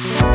[0.00, 0.30] Hirdis'ten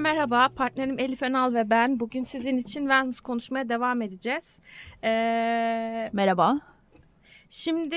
[0.00, 0.48] merhaba.
[0.56, 2.00] Partnerim Elif Enal ve ben.
[2.00, 4.60] Bugün sizin için Vans konuşmaya devam edeceğiz.
[5.04, 6.60] Ee, Merhaba.
[7.48, 7.96] şimdi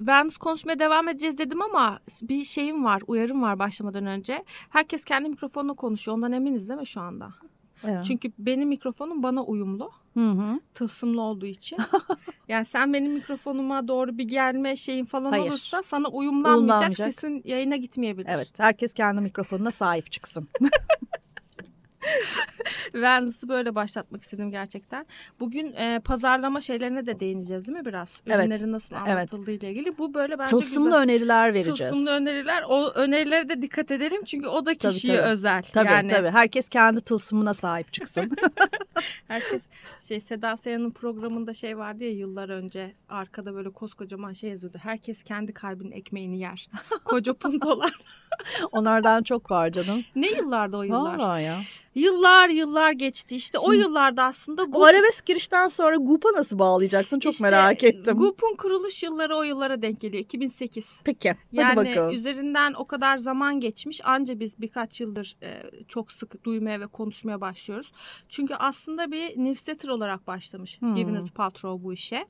[0.00, 4.44] Vans konuşmaya devam edeceğiz dedim ama bir şeyim var, uyarım var başlamadan önce.
[4.70, 6.16] Herkes kendi mikrofonla konuşuyor.
[6.16, 7.28] Ondan eminiz değil mi şu anda?
[7.88, 8.04] Evet.
[8.04, 9.90] Çünkü benim mikrofonum bana uyumlu.
[10.14, 10.60] Hı hı.
[10.74, 11.78] Tılsımlı olduğu için.
[12.48, 15.50] yani sen benim mikrofonuma doğru bir gelme şeyin falan Hayır.
[15.50, 16.58] olursa sana uyumlanmayacak.
[16.58, 17.14] Uyumlanmayacak.
[17.14, 18.28] Sesin yayına gitmeyebilir.
[18.32, 20.48] Evet, herkes kendi mikrofonuna sahip çıksın.
[22.94, 25.06] Vans'ı böyle başlatmak istedim gerçekten.
[25.40, 28.22] Bugün e, pazarlama şeylerine de değineceğiz değil mi biraz?
[28.26, 28.38] Evet.
[28.38, 29.08] Ürünlerin nasıl Evet.
[29.08, 29.98] anlatıldığı ile ilgili.
[29.98, 31.00] Bu böyle bence Tılsımlı güzel.
[31.02, 31.78] öneriler vereceğiz.
[31.78, 32.62] Tılsımlı öneriler.
[32.68, 35.28] O önerilere de dikkat edelim çünkü o da Tabii, kişiye tabii.
[35.28, 35.62] özel.
[35.72, 36.28] Tabii yani tabii.
[36.30, 38.30] Herkes kendi tılsımına sahip çıksın.
[39.28, 39.66] herkes
[40.00, 44.78] şey Seda Sayan'ın programında şey vardı ya yıllar önce arkada böyle koskocaman şey yazıyordu.
[44.82, 46.68] Herkes kendi kalbinin ekmeğini yer.
[47.04, 47.92] Koca puntolar.
[48.72, 50.04] Onlardan çok var canım.
[50.16, 51.18] ne yıllarda o yıllar?
[51.18, 51.58] Vallahi ya.
[51.94, 53.58] Yıllar yıllar geçti işte.
[53.58, 57.84] o Şimdi- yıllarda aslında O Gup- arabesk girişten sonra GUP'a nasıl bağlayacaksın çok İşte merak
[57.84, 58.16] ettim.
[58.16, 60.22] Gup'un kuruluş yılları o yıllara denk geliyor.
[60.24, 61.00] 2008.
[61.04, 62.14] Peki hadi Yani bakalım.
[62.14, 67.40] üzerinden o kadar zaman geçmiş anca biz birkaç yıldır e, çok sık duymaya ve konuşmaya
[67.40, 67.92] başlıyoruz.
[68.28, 70.94] Çünkü aslında bir newsletter olarak başlamış Hmm.
[70.94, 72.26] Gwyneth Paltrow bu işe.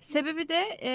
[0.00, 0.92] Sebebi de e,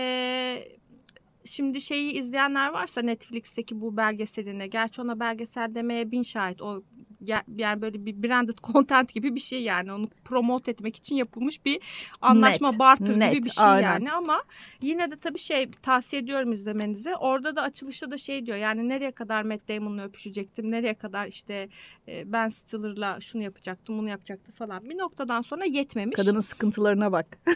[1.46, 6.84] şimdi şeyi izleyenler varsa Netflix'teki bu belgeseline gerçi ona belgesel demeye bin şahit o
[7.22, 11.66] ya- yani böyle bir branded content gibi bir şey yani onu promote etmek için yapılmış
[11.66, 11.80] bir
[12.22, 13.88] anlaşma Net, barter net, gibi bir şey aynen.
[13.88, 14.44] yani ama
[14.82, 17.16] yine de tabii şey tavsiye ediyorum izlemenizi.
[17.16, 21.70] Orada da açılışta da şey diyor yani nereye kadar Matt Damon'la öpüşecektim, nereye kadar işte
[22.08, 24.90] e, Ben Stiller'la şunu yapacaktım, bunu yapacaktı falan.
[24.90, 26.16] Bir noktadan sonra yetmemiş.
[26.16, 27.38] Kadının sıkıntılarına bak.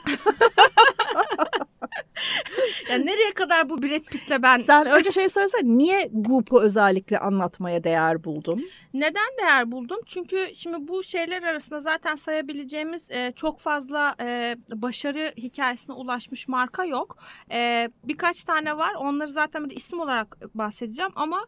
[2.90, 7.84] Yani nereye kadar bu Brad Pitt'le ben Sen önce şey söylesene niye GUP'u özellikle anlatmaya
[7.84, 8.66] değer buldun?
[8.94, 9.98] Neden değer buldum?
[10.06, 16.86] Çünkü şimdi bu şeyler arasında zaten sayabileceğimiz e, çok fazla e, başarı hikayesine ulaşmış marka
[16.86, 17.18] yok.
[17.52, 18.94] E, birkaç tane var.
[18.94, 21.46] Onları zaten bir isim olarak bahsedeceğim ama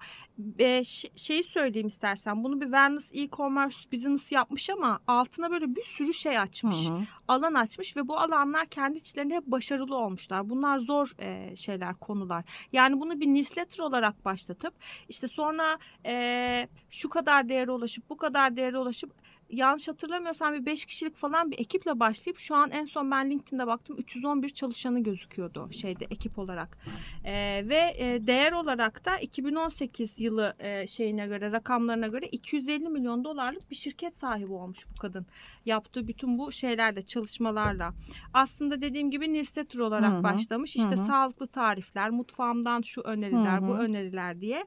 [0.59, 0.83] e,
[1.15, 2.43] şeyi söyleyeyim istersen.
[2.43, 6.89] Bunu bir wellness e-commerce business yapmış ama altına böyle bir sürü şey açmış.
[6.89, 6.99] Hı hı.
[7.27, 10.49] alan açmış ve bu alanlar kendi içlerinde hep başarılı olmuşlar.
[10.61, 12.43] Bunlar zor e, şeyler, konular.
[12.71, 14.73] Yani bunu bir newsletter olarak başlatıp
[15.09, 19.11] işte sonra e, şu kadar değere ulaşıp bu kadar değere ulaşıp
[19.51, 23.67] yanlış hatırlamıyorsam bir 5 kişilik falan bir ekiple başlayıp şu an en son ben LinkedIn'de
[23.67, 26.77] baktım 311 çalışanı gözüküyordu şeyde ekip olarak.
[27.23, 27.33] E,
[27.69, 33.71] ve e, değer olarak da 2018 yılı e, şeyine göre rakamlarına göre 250 milyon dolarlık
[33.71, 35.25] bir şirket sahibi olmuş bu kadın.
[35.65, 37.93] Yaptığı bütün bu şeylerle çalışmalarla.
[38.33, 40.75] Aslında dediğim gibi newsletter olarak Hı hı, başlamış.
[40.75, 41.05] İşte hı hı.
[41.05, 44.65] sağlıklı tarifler mutfağımdan şu öneriler Hı bu öneriler diye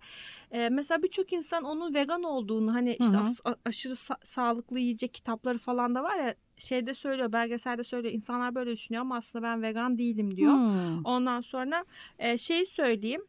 [0.54, 3.56] Ee, mesela birçok insan onun vegan olduğunu hani işte Hı hı.
[3.64, 8.70] aşırı sa- sağlıklı yiyecek kitapları falan da var ya şeyde söylüyor belgeselde söylüyor insanlar böyle
[8.70, 10.52] düşünüyor ama aslında ben vegan değilim diyor.
[10.54, 11.04] Hmm.
[11.04, 11.84] Ondan sonra
[12.18, 13.22] e, şeyi söyleyeyim.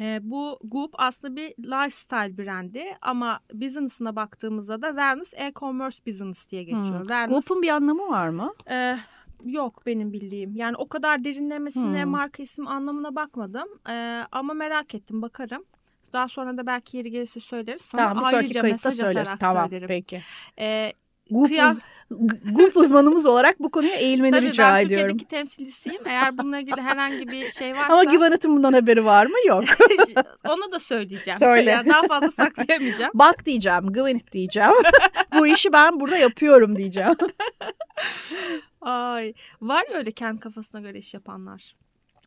[0.00, 6.62] E, bu Goop aslında bir lifestyle brendi ama business'ına baktığımızda da wellness e-commerce business diye
[6.64, 6.94] geçiyor.
[6.98, 7.02] Hmm.
[7.02, 8.54] Wellness, GUP'un bir anlamı var mı?
[8.70, 8.98] e,
[9.44, 10.56] yok benim bildiğim.
[10.56, 12.10] Yani o kadar derinlemesine Hmm.
[12.10, 13.68] marka isim anlamına bakmadım.
[13.88, 15.64] E, ama merak ettim bakarım.
[16.12, 17.82] Daha sonra da belki yeri gelirse söyleriz.
[17.82, 19.30] Sana tamam bir sonraki kayıtta söyleriz.
[19.40, 19.88] Tamam söylerim.
[19.88, 20.22] peki.
[20.58, 20.92] E,
[21.30, 21.78] GUP, Kıyas-
[22.10, 25.08] uz- G- GUP uzmanımız olarak bu konuya eğilmeni tabii rica ben ediyorum.
[25.08, 26.00] Türkiye'deki temsilcisiyim.
[26.06, 27.92] Eğer bununla ilgili herhangi bir şey varsa...
[27.94, 29.36] Ama Givanet'in bundan haberi var mı?
[29.46, 29.64] Yok.
[30.48, 31.38] Onu da söyleyeceğim.
[31.38, 31.70] Söyle.
[31.70, 33.10] Yani daha fazla saklayamayacağım.
[33.14, 34.70] Bak diyeceğim, Gwinnett diyeceğim.
[35.38, 37.14] bu işi ben burada yapıyorum diyeceğim.
[38.80, 41.76] Ay var ya öyle kendi kafasına göre iş yapanlar.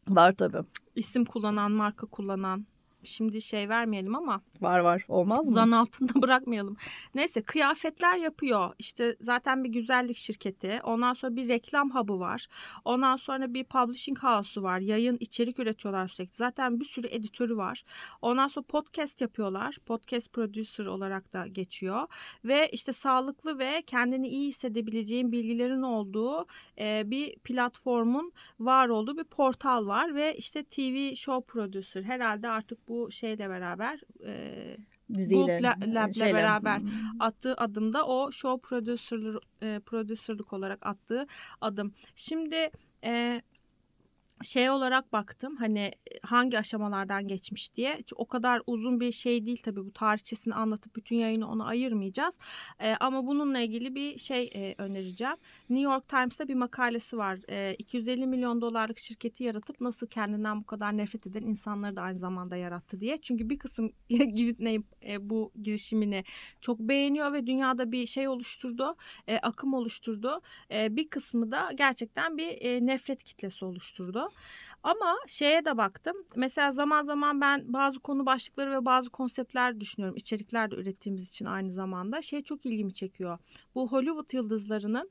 [0.07, 0.67] Var tabii.
[0.95, 2.65] İsim kullanan, marka kullanan.
[3.05, 5.05] Şimdi şey vermeyelim ama Var var.
[5.07, 5.53] Olmaz mı?
[5.53, 6.77] zan altında bırakmayalım.
[7.15, 8.73] Neyse kıyafetler yapıyor.
[8.79, 10.79] İşte zaten bir güzellik şirketi.
[10.83, 12.47] Ondan sonra bir reklam hub'ı var.
[12.85, 14.79] Ondan sonra bir publishing house'u var.
[14.79, 16.35] Yayın içerik üretiyorlar sürekli.
[16.35, 17.83] Zaten bir sürü editörü var.
[18.21, 19.77] Ondan sonra podcast yapıyorlar.
[19.85, 22.07] Podcast producer olarak da geçiyor.
[22.45, 26.45] Ve işte sağlıklı ve kendini iyi hissedebileceğin bilgilerin olduğu
[26.79, 30.15] e, bir platformun var olduğu bir portal var.
[30.15, 34.53] Ve işte TV show producer herhalde artık bu şeyle beraber e,
[35.13, 35.39] Diziyle.
[35.59, 36.33] Goop La- Lab'le şeyle.
[36.33, 36.89] beraber Hmm.
[37.19, 41.27] attığı adımda o show producer'lık, e, producer'lık olarak attığı
[41.61, 41.93] adım.
[42.15, 42.69] Şimdi
[43.03, 43.41] e,
[44.45, 48.03] şey olarak baktım hani hangi aşamalardan geçmiş diye.
[48.15, 52.39] O kadar uzun bir şey değil tabii bu tarihçesini anlatıp bütün yayını ona ayırmayacağız.
[52.79, 55.35] E, ama bununla ilgili bir şey e, önereceğim.
[55.69, 57.39] New York Times'ta bir makalesi var.
[57.49, 62.17] E, 250 milyon dolarlık şirketi yaratıp nasıl kendinden bu kadar nefret eden insanları da aynı
[62.17, 63.17] zamanda yarattı diye.
[63.17, 66.23] Çünkü bir kısım Give e, bu girişimini
[66.61, 68.95] çok beğeniyor ve dünyada bir şey oluşturdu.
[69.27, 70.41] E, akım oluşturdu.
[70.71, 74.29] E, bir kısmı da gerçekten bir e, nefret kitlesi oluşturdu.
[74.83, 76.15] Ama şeye de baktım.
[76.35, 80.17] Mesela zaman zaman ben bazı konu başlıkları ve bazı konseptler düşünüyorum.
[80.17, 82.21] İçerikler de ürettiğimiz için aynı zamanda.
[82.21, 83.37] Şey çok ilgimi çekiyor.
[83.75, 85.09] Bu Hollywood yıldızlarının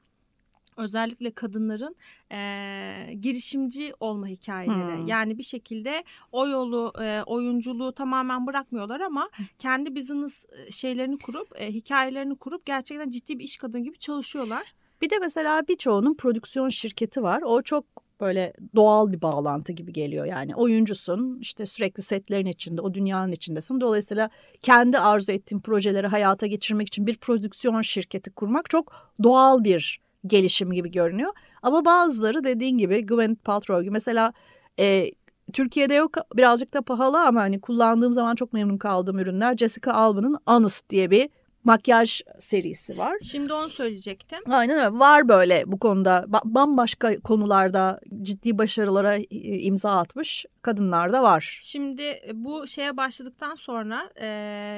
[0.77, 1.97] özellikle kadınların
[2.33, 4.99] e, girişimci olma hikayeleri.
[4.99, 5.07] Hmm.
[5.07, 11.73] Yani bir şekilde o yolu e, oyunculuğu tamamen bırakmıyorlar ama kendi business şeylerini kurup e,
[11.73, 14.75] hikayelerini kurup gerçekten ciddi bir iş kadın gibi çalışıyorlar.
[15.03, 17.43] Bir de mesela birçoğunun prodüksiyon şirketi var.
[17.43, 20.27] O çok böyle doğal bir bağlantı gibi geliyor.
[20.27, 23.81] Yani oyuncusun işte sürekli setlerin içinde o dünyanın içindesin.
[23.81, 24.31] Dolayısıyla
[24.63, 30.73] kendi arzu ettiğin projeleri hayata geçirmek için bir prodüksiyon şirketi kurmak çok doğal bir gelişim
[30.73, 31.33] gibi görünüyor.
[31.63, 34.33] Ama bazıları dediğin gibi Gwyneth Paltrow gibi mesela
[34.79, 35.11] e,
[35.53, 40.39] Türkiye'de yok birazcık da pahalı ama hani kullandığım zaman çok memnun kaldığım ürünler Jessica Alba'nın
[40.47, 41.29] Honest diye bir
[41.65, 43.17] makyaj serisi var.
[43.23, 44.39] Şimdi onu söyleyecektim.
[44.47, 44.99] Aynen öyle.
[44.99, 51.59] Var böyle bu konuda bambaşka konularda ciddi başarılara imza atmış kadınlar da var.
[51.63, 54.27] Şimdi e, bu şeye başladıktan sonra e,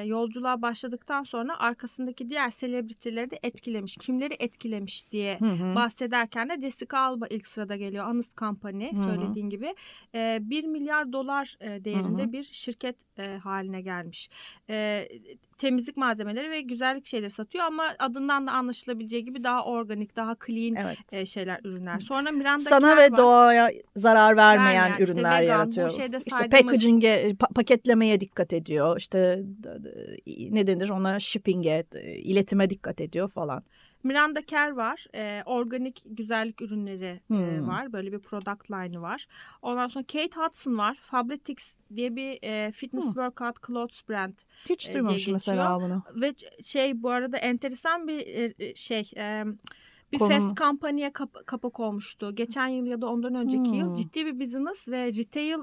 [0.05, 3.97] yolculuğa başladıktan sonra arkasındaki diğer selebritileri de etkilemiş.
[3.97, 5.75] Kimleri etkilemiş diye hı hı.
[5.75, 8.05] bahsederken de Jessica Alba ilk sırada geliyor.
[8.05, 9.09] Honest Company hı hı.
[9.09, 9.75] söylediğin gibi.
[10.15, 12.33] E, 1 milyar dolar e, değerinde hı hı.
[12.33, 14.29] bir şirket e, haline gelmiş.
[14.69, 15.07] E,
[15.57, 20.75] temizlik malzemeleri ve güzellik şeyleri satıyor ama adından da anlaşılabileceği gibi daha organik, daha clean
[20.85, 21.13] evet.
[21.13, 21.99] e, şeyler, ürünler.
[21.99, 23.17] Sonra Miranda Sana ve var.
[23.17, 25.89] doğaya zarar vermeyen, vermeyen ürünler işte yaratıyor.
[25.89, 26.53] Bu şeyde saydığımız...
[26.53, 28.97] İşte packaging'e, pa paketlemeye dikkat ediyor.
[28.97, 29.43] İşte
[30.49, 33.63] ne denir ona shipping'e, iletime dikkat ediyor falan.
[34.07, 35.05] Miranda Kerr var.
[35.15, 37.49] E, organik güzellik ürünleri hmm.
[37.49, 37.93] e, var.
[37.93, 39.27] Böyle bir product line'ı var.
[39.61, 40.95] Ondan sonra Kate Hudson var.
[40.95, 43.13] Fabletics diye bir e, fitness hmm.
[43.13, 44.33] workout clothes brand.
[44.69, 46.03] Hiç e, duymamışım mesela bunu.
[46.15, 46.33] Ve
[46.63, 48.19] şey bu arada enteresan bir
[48.59, 49.11] e, şey...
[49.17, 49.43] E,
[50.11, 50.29] bir Konu.
[50.29, 52.35] fast kampanyaya kap- kapak olmuştu.
[52.35, 53.73] Geçen yıl ya da ondan önceki hmm.
[53.73, 55.59] yıl ciddi bir business ve retail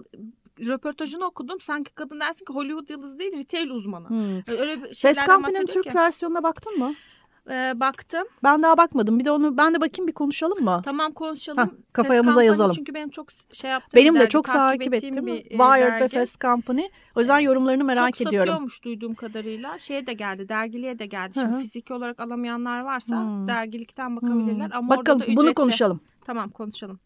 [0.60, 1.60] röportajını okudum.
[1.60, 4.08] Sanki kadın dersin ki Hollywood yıldızı değil retail uzmanı.
[4.08, 4.58] Hmm.
[4.58, 5.94] Öyle Fast Company'nin Türk ki.
[5.94, 6.94] versiyonuna baktın mı?
[7.50, 8.24] E, baktım.
[8.42, 9.18] Ben daha bakmadım.
[9.18, 10.82] Bir de onu ben de bakayım bir konuşalım mı?
[10.84, 11.58] Tamam konuşalım.
[11.58, 12.72] Heh, kafamıza yazalım.
[12.72, 13.90] Çünkü benim çok şey yaptım.
[13.94, 15.26] Benim de çok takip ettim.
[15.26, 16.82] Bir, e, Wired ve Fast Company.
[17.16, 18.46] O yüzden yorumlarını merak çok ediyorum.
[18.46, 19.78] Çok satıyormuş duyduğum kadarıyla.
[19.78, 20.48] Şeye de geldi.
[20.48, 21.34] Dergiliğe de geldi.
[21.34, 21.60] Şimdi Hı-hı.
[21.60, 23.48] fiziki olarak alamayanlar varsa Hı-hı.
[23.48, 24.70] dergilikten bakabilirler.
[24.74, 26.00] Ama Bakalım orada da bunu konuşalım.
[26.24, 27.00] Tamam konuşalım.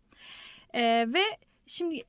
[0.74, 1.22] Ee, ve
[1.66, 2.02] şimdi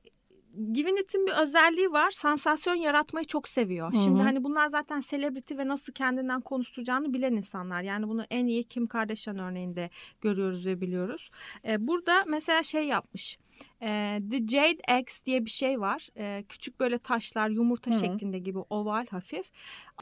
[0.60, 2.10] Gwyneth'in bir özelliği var.
[2.10, 3.92] Sansasyon yaratmayı çok seviyor.
[3.92, 4.02] Hı-hı.
[4.02, 7.82] Şimdi hani bunlar zaten celebrity ve nasıl kendinden konuşturacağını bilen insanlar.
[7.82, 9.90] Yani bunu en iyi Kim Kardashian örneğinde
[10.20, 11.30] görüyoruz ve biliyoruz.
[11.64, 13.38] Ee, burada mesela şey yapmış.
[13.82, 16.08] E, The Jade X diye bir şey var.
[16.16, 18.00] E, küçük böyle taşlar yumurta Hı.
[18.00, 19.50] şeklinde gibi oval hafif.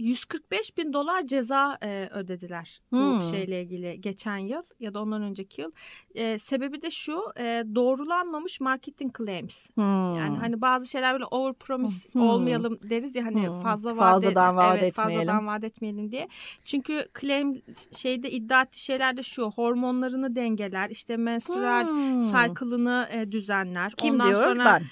[0.01, 2.97] 145 bin dolar ceza e, ödediler Hı.
[2.97, 5.71] bu şeyle ilgili geçen yıl ya da ondan önceki yıl.
[6.15, 9.71] E, sebebi de şu e, doğrulanmamış marketing claims.
[9.75, 9.81] Hı.
[10.19, 12.23] Yani hani bazı şeyler böyle over promise Hı.
[12.23, 13.53] olmayalım deriz ya hani Hı.
[13.53, 15.27] fazla vaat fazladan vaat evet, etmeyelim.
[15.27, 16.29] Fazladan vaat etmeyelim diye.
[16.65, 17.63] Çünkü claim
[17.97, 21.87] şeyde iddia ettiği şeyler de şu hormonlarını dengeler işte menstrual
[22.23, 23.93] cycle'ını e, düzenler.
[23.97, 24.85] Kim Ondan diyor sonra, ben.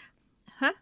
[0.46, 0.72] Ha?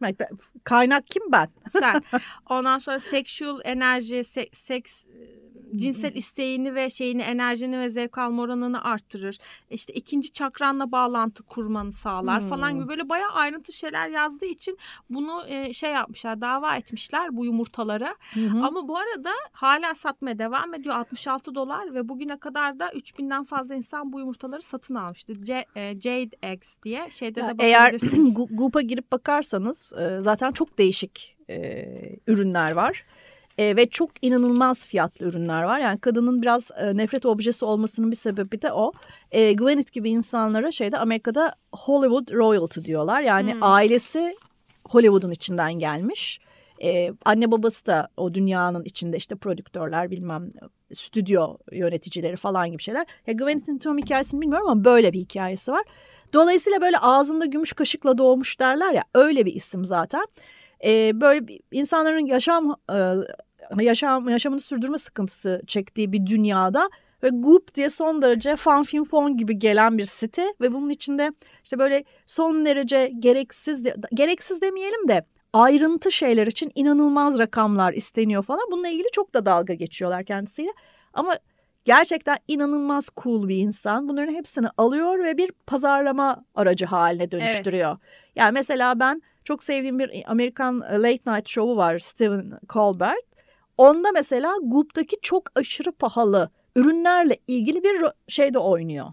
[0.64, 1.48] Kaynak kim ben?
[1.68, 2.02] Sen.
[2.46, 5.06] Ondan sonra sexual enerji, se seks
[5.76, 9.38] cinsel isteğini ve şeyini enerjini ve zevk alma oranını arttırır.
[9.70, 12.48] İşte ikinci çakranla bağlantı kurmanı sağlar hmm.
[12.48, 14.78] falan gibi böyle bayağı ayrıntı şeyler yazdığı için
[15.10, 18.16] bunu e, şey yapmışlar dava etmişler bu yumurtalara.
[18.32, 18.64] Hmm.
[18.64, 23.74] Ama bu arada hala satmaya devam ediyor 66 dolar ve bugüne kadar da 3000'den fazla
[23.74, 25.42] insan bu yumurtaları satın almıştı.
[25.42, 28.36] C, e, Jade Eggs diye şeyde ya de bakabilirsiniz.
[28.38, 31.84] Eğer Goop'a girip bakarsanız e, zaten çok değişik e,
[32.26, 33.04] ürünler var
[33.58, 35.78] e, ve çok inanılmaz fiyatlı ürünler var.
[35.78, 38.92] Yani kadının biraz e, nefret objesi olmasının bir sebebi de o.
[39.32, 43.22] E, Gwyneth gibi insanlara şeyde Amerika'da Hollywood royalty diyorlar.
[43.22, 43.62] Yani hmm.
[43.62, 44.36] ailesi
[44.88, 46.40] Hollywood'un içinden gelmiş.
[46.82, 50.52] Ee, anne babası da o dünyanın içinde işte prodüktörler bilmem
[50.92, 53.06] stüdyo yöneticileri falan gibi şeyler.
[53.26, 55.82] Ya Gwyneth'in tüm hikayesini bilmiyorum ama böyle bir hikayesi var.
[56.32, 60.26] Dolayısıyla böyle ağzında gümüş kaşıkla doğmuş derler ya öyle bir isim zaten.
[60.84, 66.90] Ee, böyle insanların yaşam e, yaşam yaşamını sürdürme sıkıntısı çektiği bir dünyada
[67.22, 71.32] ve Goop diye son derece fan fin fon gibi gelen bir site ve bunun içinde
[71.64, 78.42] işte böyle son derece gereksiz de, gereksiz demeyelim de ayrıntı şeyler için inanılmaz rakamlar isteniyor
[78.42, 78.68] falan.
[78.70, 80.70] Bununla ilgili çok da dalga geçiyorlar kendisiyle.
[81.12, 81.36] Ama
[81.84, 84.08] gerçekten inanılmaz cool bir insan.
[84.08, 87.90] Bunların hepsini alıyor ve bir pazarlama aracı haline dönüştürüyor.
[87.90, 88.32] Evet.
[88.36, 93.24] Yani mesela ben çok sevdiğim bir Amerikan late night show'u var Stephen Colbert.
[93.78, 99.06] Onda mesela Goop'taki çok aşırı pahalı ürünlerle ilgili bir şeyde oynuyor.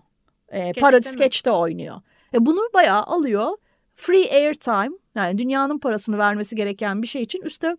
[0.49, 2.01] E, para skeçte oynuyor.
[2.33, 3.57] E, bunu bayağı alıyor.
[3.95, 7.77] Free airtime yani dünyanın parasını vermesi gereken bir şey için üstte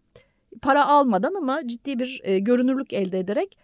[0.62, 3.59] para almadan ama ciddi bir e, görünürlük elde ederek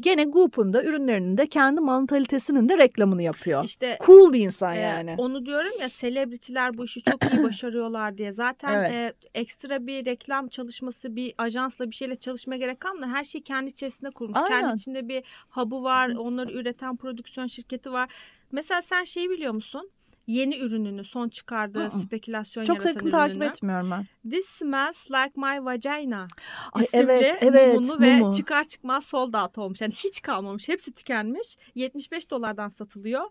[0.00, 3.64] gene Goop'un da ürünlerinin de kendi mantalitesinin de reklamını yapıyor.
[3.64, 5.14] İşte cool bir insan e, yani.
[5.18, 8.32] Onu diyorum ya selebritiler bu işi çok iyi başarıyorlar diye.
[8.32, 8.92] Zaten evet.
[8.92, 13.08] e, ekstra bir reklam çalışması, bir ajansla bir şeyle çalışmaya gerek kalmıyor.
[13.08, 14.38] Her şeyi kendi içerisinde kurmuş.
[14.38, 14.60] Aynen.
[14.60, 18.10] Kendi içinde bir hub'ı var, onları üreten prodüksiyon şirketi var.
[18.52, 19.90] Mesela sen şeyi biliyor musun?
[20.30, 24.06] Yeni ürününü son çıkardığı Aa, spekülasyon çok yaratan sakın takip etmiyorum ben.
[24.30, 26.26] This smells like my vagina
[26.72, 28.34] Ay, evet, evet, mumunu ve mumu.
[28.34, 29.80] çıkar çıkmaz sold out olmuş.
[29.80, 30.68] Yani hiç kalmamış.
[30.68, 31.56] Hepsi tükenmiş.
[31.74, 33.24] 75 dolardan satılıyor.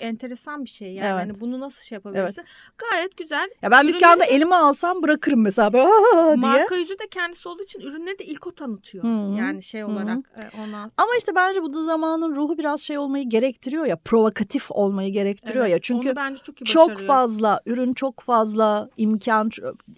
[0.00, 1.06] Enteresan bir şey yani.
[1.06, 1.28] Evet.
[1.28, 2.42] yani bunu nasıl şey yapabilirsin?
[2.42, 2.90] Evet.
[2.90, 3.50] Gayet güzel.
[3.62, 3.96] Ya ben ürünleri...
[3.96, 5.88] dükkanda elime alsam bırakırım mesela böyle
[6.26, 6.36] diye.
[6.36, 9.04] Marka yüzü de kendisi olduğu için ürünleri de ilk o tanıtıyor.
[9.04, 9.36] Hı-hı.
[9.38, 10.42] Yani şey olarak Hı-hı.
[10.42, 10.90] E, ona.
[10.96, 13.96] Ama işte bence bu zamanın ruhu biraz şey olmayı gerektiriyor ya.
[13.96, 15.78] Provokatif olmayı gerektiriyor evet, ya.
[15.82, 19.50] Çünkü onu bence çok iyi Çok fazla ürün, çok fazla imkan,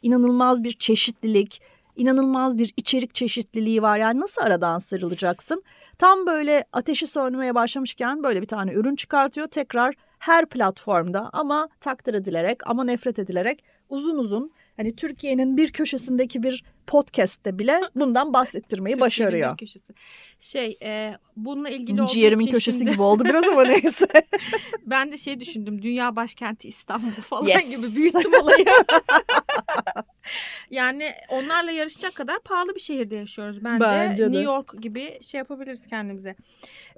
[0.03, 1.63] inanılmaz bir çeşitlilik,
[1.97, 3.99] inanılmaz bir içerik çeşitliliği var.
[3.99, 5.63] Yani nasıl aradan sıyrılacaksın?
[5.99, 9.47] Tam böyle ateşi sönmeye başlamışken böyle bir tane ürün çıkartıyor.
[9.47, 16.43] Tekrar her platformda ama takdir edilerek ama nefret edilerek uzun uzun hani Türkiye'nin bir köşesindeki
[16.43, 19.53] bir podcast'te bile bundan bahsettirmeyi başarıyor.
[19.53, 19.93] Bir köşesi.
[20.39, 22.93] Şey e, bununla ilgili olduğu Ciğerimin için köşesi şimdi...
[22.93, 24.07] gibi oldu biraz ama neyse.
[24.87, 27.71] ben de şey düşündüm dünya başkenti İstanbul falan yes.
[27.71, 28.65] gibi büyüttüm olayı.
[30.71, 33.85] yani onlarla yarışacak kadar pahalı bir şehirde yaşıyoruz bence.
[33.85, 36.37] bence New York gibi şey yapabiliriz kendimize.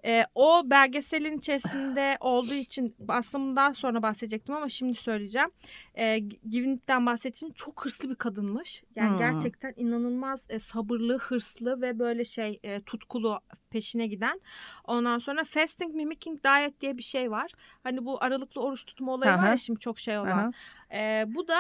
[0.05, 5.51] E, o belgeselin içerisinde olduğu için aslında bundan sonra bahsedecektim ama şimdi söyleyeceğim.
[5.95, 8.83] E, Givinit'ten bahsettiğim çok hırslı bir kadınmış.
[8.97, 9.19] Yani hmm.
[9.19, 14.41] gerçekten inanılmaz e, sabırlı, hırslı ve böyle şey e, tutkulu peşine giden.
[14.85, 17.53] Ondan sonra fasting mimicking diet diye bir şey var.
[17.83, 19.43] Hani bu aralıklı oruç tutma olayı Aha.
[19.43, 20.55] var ya şimdi çok şey olan.
[20.95, 21.59] E, bu da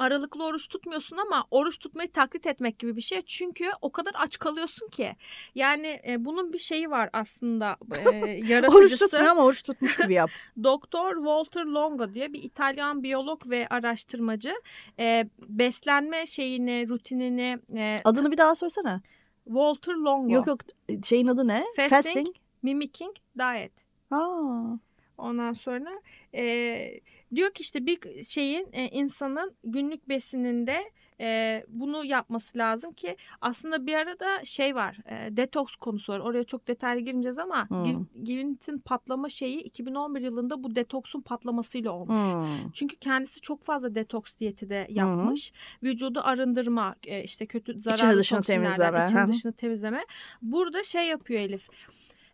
[0.00, 3.22] aralıklı oruç tutmuyorsun ama oruç tutmayı taklit etmek gibi bir şey.
[3.22, 5.16] Çünkü o kadar aç kalıyorsun ki.
[5.54, 7.76] Yani e, bunun bir şeyi var aslında
[8.12, 8.16] e,
[8.48, 8.78] yaratıcısı.
[8.78, 10.30] oruç tutmuyor ama oruç tutmuş gibi yap.
[10.64, 14.54] Doktor Walter Longo diye bir İtalyan biyolog ve araştırmacı.
[14.98, 17.58] E, beslenme şeyini, rutinini.
[17.76, 19.00] E, Adını bir daha söylesene.
[19.44, 20.34] Walter Longo.
[20.34, 20.60] Yok yok
[21.04, 21.64] şeyin adı ne?
[21.76, 22.36] Fasting, Fasting.
[22.62, 23.72] Mimicking Diet.
[24.10, 24.78] Aa.
[25.20, 25.90] Ondan sonra
[26.34, 27.00] e,
[27.34, 33.86] diyor ki işte bir şeyin e, insanın günlük besininde e, bunu yapması lazım ki aslında
[33.86, 38.06] bir arada şey var e, detoks konusu var oraya çok detaylı girmeyeceğiz ama hmm.
[38.24, 42.20] Givinit'in patlama şeyi 2011 yılında bu detoksun patlamasıyla olmuş.
[42.20, 42.70] Hmm.
[42.72, 45.52] Çünkü kendisi çok fazla detoks diyeti de yapmış.
[45.52, 45.88] Hmm.
[45.88, 49.04] Vücudu arındırma e, işte kötü zararlı içini dışını temizleme.
[49.08, 50.06] İçini dışını temizleme.
[50.42, 51.68] Burada şey yapıyor Elif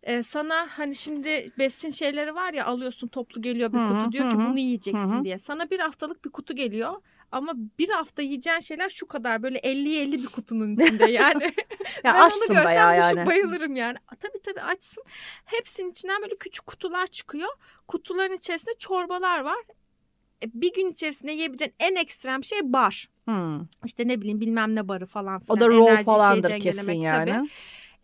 [0.06, 4.36] e, sana hani şimdi besin şeyleri var ya alıyorsun toplu geliyor bir kutu diyor ki
[4.36, 5.38] bunu yiyeceksin diye.
[5.38, 6.94] Sana bir haftalık bir kutu geliyor
[7.32, 11.44] ama bir hafta yiyeceğin şeyler şu kadar böyle 50-50 bir kutunun içinde yani.
[12.04, 13.26] ya ben onu görsem yani.
[13.26, 13.96] bayılırım yani.
[14.20, 15.04] Tabii tabii açsın.
[15.44, 17.48] Hepsinin içinden böyle küçük kutular çıkıyor.
[17.88, 19.64] Kutuların içerisinde çorbalar var.
[20.44, 23.08] E, bir gün içerisinde yiyebileceğin en ekstrem şey bar.
[23.24, 23.60] Hmm.
[23.84, 25.58] İşte ne bileyim bilmem ne barı falan filan.
[25.58, 27.32] O da roll falandır kesin yani.
[27.32, 27.48] Tabii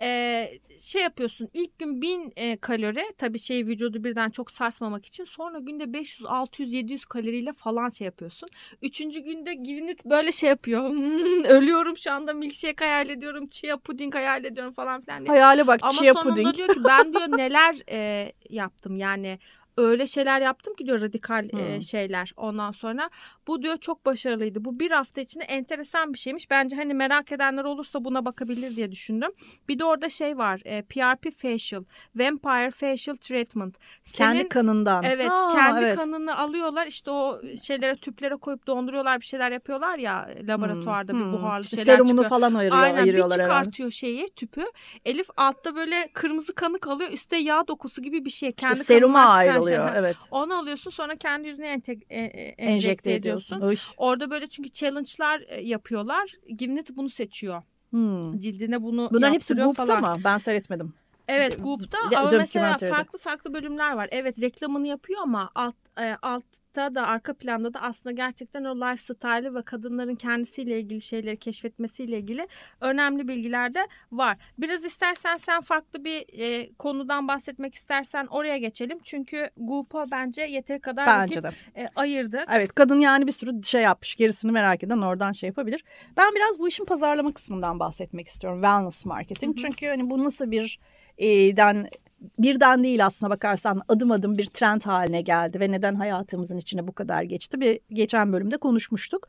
[0.02, 5.24] e, şey yapıyorsun ilk gün 1000 e, kalori tabii şey vücudu birden çok sarsmamak için
[5.24, 8.48] sonra günde 500 600 700 kaloriyle falan şey yapıyorsun.
[8.82, 10.88] Üçüncü günde Givinit böyle şey yapıyor.
[10.90, 13.46] Hmm, ölüyorum şu anda milkshake hayal ediyorum.
[13.46, 15.18] Chia puding hayal ediyorum falan filan.
[15.20, 15.28] Diye.
[15.28, 16.26] Hayale bak Ama chia puding.
[16.26, 19.38] Ama sonunda diyor ki ben diyor neler e, yaptım yani
[19.76, 21.60] öyle şeyler yaptım ki diyor radikal hmm.
[21.60, 23.10] e, şeyler ondan sonra.
[23.46, 24.64] Bu diyor çok başarılıydı.
[24.64, 26.50] Bu bir hafta içinde enteresan bir şeymiş.
[26.50, 29.30] Bence hani merak edenler olursa buna bakabilir diye düşündüm.
[29.68, 30.60] Bir de orada şey var.
[30.64, 31.84] E, PRP facial,
[32.16, 33.76] vampire facial treatment.
[34.04, 35.04] Senin, kendi kanından.
[35.04, 35.96] Evet, ha, kendi evet.
[35.96, 36.86] kanını alıyorlar.
[36.86, 41.20] İşte o şeylere tüplere koyup donduruyorlar bir şeyler yapıyorlar ya laboratuvarda hmm.
[41.20, 42.30] bir buharlı işte şeyler serumunu çıkıyor.
[42.30, 43.90] falan ayırıyor, Aynen, ayırıyorlar bir çıkartıyor herhalde.
[43.90, 44.64] şeyi tüpü.
[45.04, 47.10] Elif altta böyle kırmızı kanı kalıyor.
[47.10, 48.52] Üstte yağ dokusu gibi bir şey.
[48.52, 49.88] Kendi işte seruma ayrılıyor.
[49.88, 49.98] Şey.
[49.98, 50.16] Evet.
[50.30, 53.88] Onu alıyorsun sonra kendi yüzüne entek, e, e, enjekte, enjekte ediyorsun ediyorsun.
[53.90, 53.94] Uy.
[53.96, 56.32] Orada böyle çünkü challenge'lar e, yapıyorlar.
[56.56, 57.62] Givinit bunu seçiyor.
[57.90, 58.38] Hmm.
[58.38, 60.20] Cildine bunu Bunların hepsi Goop'ta mı?
[60.24, 60.94] Ben seyretmedim.
[61.28, 64.08] Evet Goop'ta ama mesela farklı farklı bölümler var.
[64.12, 69.54] Evet reklamını yapıyor ama alt, e, altta da arka planda da aslında gerçekten o lifestyle'ı
[69.54, 72.48] ve kadınların kendisiyle ilgili şeyleri keşfetmesiyle ilgili
[72.80, 74.36] önemli bilgiler de var.
[74.58, 78.98] Biraz istersen sen farklı bir e, konudan bahsetmek istersen oraya geçelim.
[79.02, 81.80] Çünkü Goop'a bence yeteri kadar Bence vakit de.
[81.82, 82.44] e, ayırdık.
[82.52, 84.14] Evet kadın yani bir sürü şey yapmış.
[84.14, 85.84] Gerisini merak eden oradan şey yapabilir.
[86.16, 88.62] Ben biraz bu işin pazarlama kısmından bahsetmek istiyorum.
[88.62, 89.58] Wellness marketing.
[89.58, 90.78] Çünkü hani bu nasıl bir
[91.18, 91.88] e, den
[92.38, 96.92] birden değil aslına bakarsan adım adım bir trend haline geldi ve neden hayatımızın içine bu
[96.92, 99.28] kadar geçti bir geçen bölümde konuşmuştuk.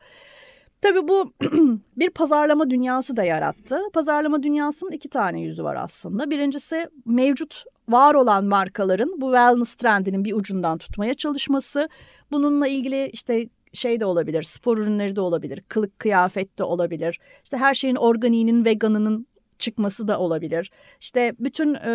[0.82, 1.32] Tabii bu
[1.96, 3.78] bir pazarlama dünyası da yarattı.
[3.92, 6.30] Pazarlama dünyasının iki tane yüzü var aslında.
[6.30, 11.88] Birincisi mevcut var olan markaların bu wellness trendinin bir ucundan tutmaya çalışması.
[12.32, 17.20] Bununla ilgili işte şey de olabilir, spor ürünleri de olabilir, kılık kıyafet de olabilir.
[17.44, 19.26] İşte her şeyin organiğinin, veganının
[19.64, 20.70] çıkması da olabilir.
[21.00, 21.90] İşte bütün e,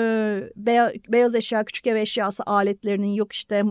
[0.55, 3.63] beya- beyaz eşya, küçük ev eşyası aletlerinin yok işte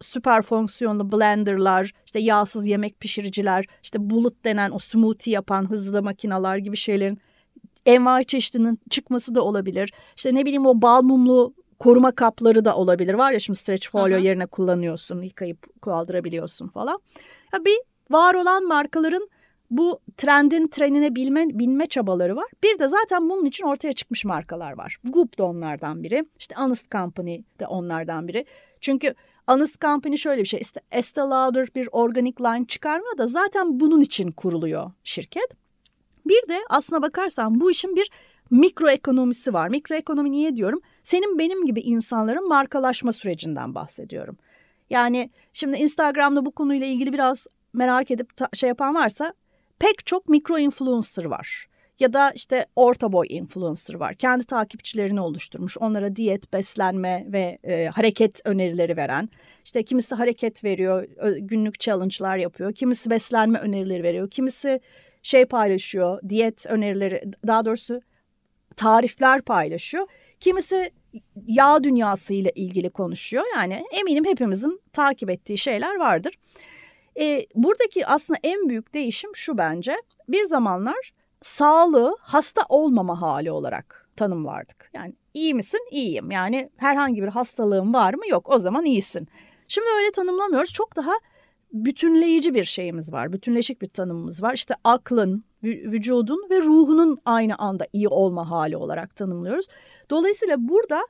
[0.00, 6.56] süper fonksiyonlu blenderlar, işte yağsız yemek pişiriciler, işte bullet denen o smoothie yapan hızlı makineler
[6.56, 7.18] gibi şeylerin
[7.86, 9.92] envai çeşidinin çıkması da olabilir.
[10.16, 13.14] İşte ne bileyim o bal mumlu koruma kapları da olabilir.
[13.14, 14.24] Var ya şimdi stretch folyo Aha.
[14.24, 16.98] yerine kullanıyorsun, yıkayıp kaldırabiliyorsun falan.
[17.52, 17.78] Ya bir
[18.10, 19.28] var olan markaların
[19.70, 22.46] bu trendin trenine bilme, binme çabaları var.
[22.62, 24.98] Bir de zaten bunun için ortaya çıkmış markalar var.
[25.04, 26.24] Goop da onlardan biri.
[26.38, 28.44] İşte Honest Company de onlardan biri.
[28.80, 29.14] Çünkü
[29.46, 30.60] Honest Company şöyle bir şey.
[30.60, 35.48] İşte Estee Lauder bir organic line çıkarmıyor da zaten bunun için kuruluyor şirket.
[36.26, 38.10] Bir de aslına bakarsan bu işin bir
[38.50, 39.68] mikroekonomisi var.
[39.68, 40.80] Mikroekonomi niye diyorum?
[41.02, 44.36] Senin benim gibi insanların markalaşma sürecinden bahsediyorum.
[44.90, 49.34] Yani şimdi Instagram'da bu konuyla ilgili biraz merak edip şey yapan varsa
[49.78, 51.68] pek çok mikro influencer var.
[52.00, 54.14] Ya da işte orta boy influencer var.
[54.14, 55.78] Kendi takipçilerini oluşturmuş.
[55.78, 59.28] Onlara diyet, beslenme ve e, hareket önerileri veren.
[59.64, 61.08] İşte kimisi hareket veriyor,
[61.38, 62.72] günlük challenge'lar yapıyor.
[62.72, 64.30] Kimisi beslenme önerileri veriyor.
[64.30, 64.80] Kimisi
[65.22, 68.00] şey paylaşıyor, diyet önerileri, daha doğrusu
[68.76, 70.06] tarifler paylaşıyor.
[70.40, 70.90] Kimisi
[71.46, 73.44] yağ dünyası ile ilgili konuşuyor.
[73.54, 76.34] Yani eminim hepimizin takip ettiği şeyler vardır.
[77.18, 79.96] E, buradaki aslında en büyük değişim şu bence.
[80.28, 81.12] Bir zamanlar
[81.42, 84.90] sağlığı hasta olmama hali olarak tanımlardık.
[84.94, 85.80] Yani iyi misin?
[85.90, 86.30] İyiyim.
[86.30, 88.28] Yani herhangi bir hastalığın var mı?
[88.28, 88.50] Yok.
[88.50, 89.28] O zaman iyisin.
[89.68, 90.72] Şimdi öyle tanımlamıyoruz.
[90.72, 91.12] Çok daha
[91.72, 93.32] bütünleyici bir şeyimiz var.
[93.32, 94.54] Bütünleşik bir tanımımız var.
[94.54, 99.66] İşte aklın, vü- vücudun ve ruhunun aynı anda iyi olma hali olarak tanımlıyoruz.
[100.10, 101.00] Dolayısıyla burada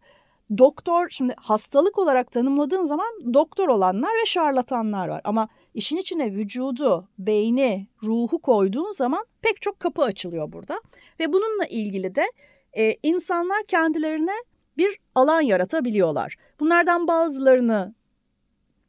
[0.59, 5.21] doktor şimdi hastalık olarak tanımladığın zaman doktor olanlar ve şarlatanlar var.
[5.25, 10.81] Ama işin içine vücudu, beyni, ruhu koyduğun zaman pek çok kapı açılıyor burada.
[11.21, 12.33] Ve bununla ilgili de
[12.79, 14.35] e, insanlar kendilerine
[14.79, 16.37] bir alan yaratabiliyorlar.
[16.61, 17.95] Bunlardan bazılarını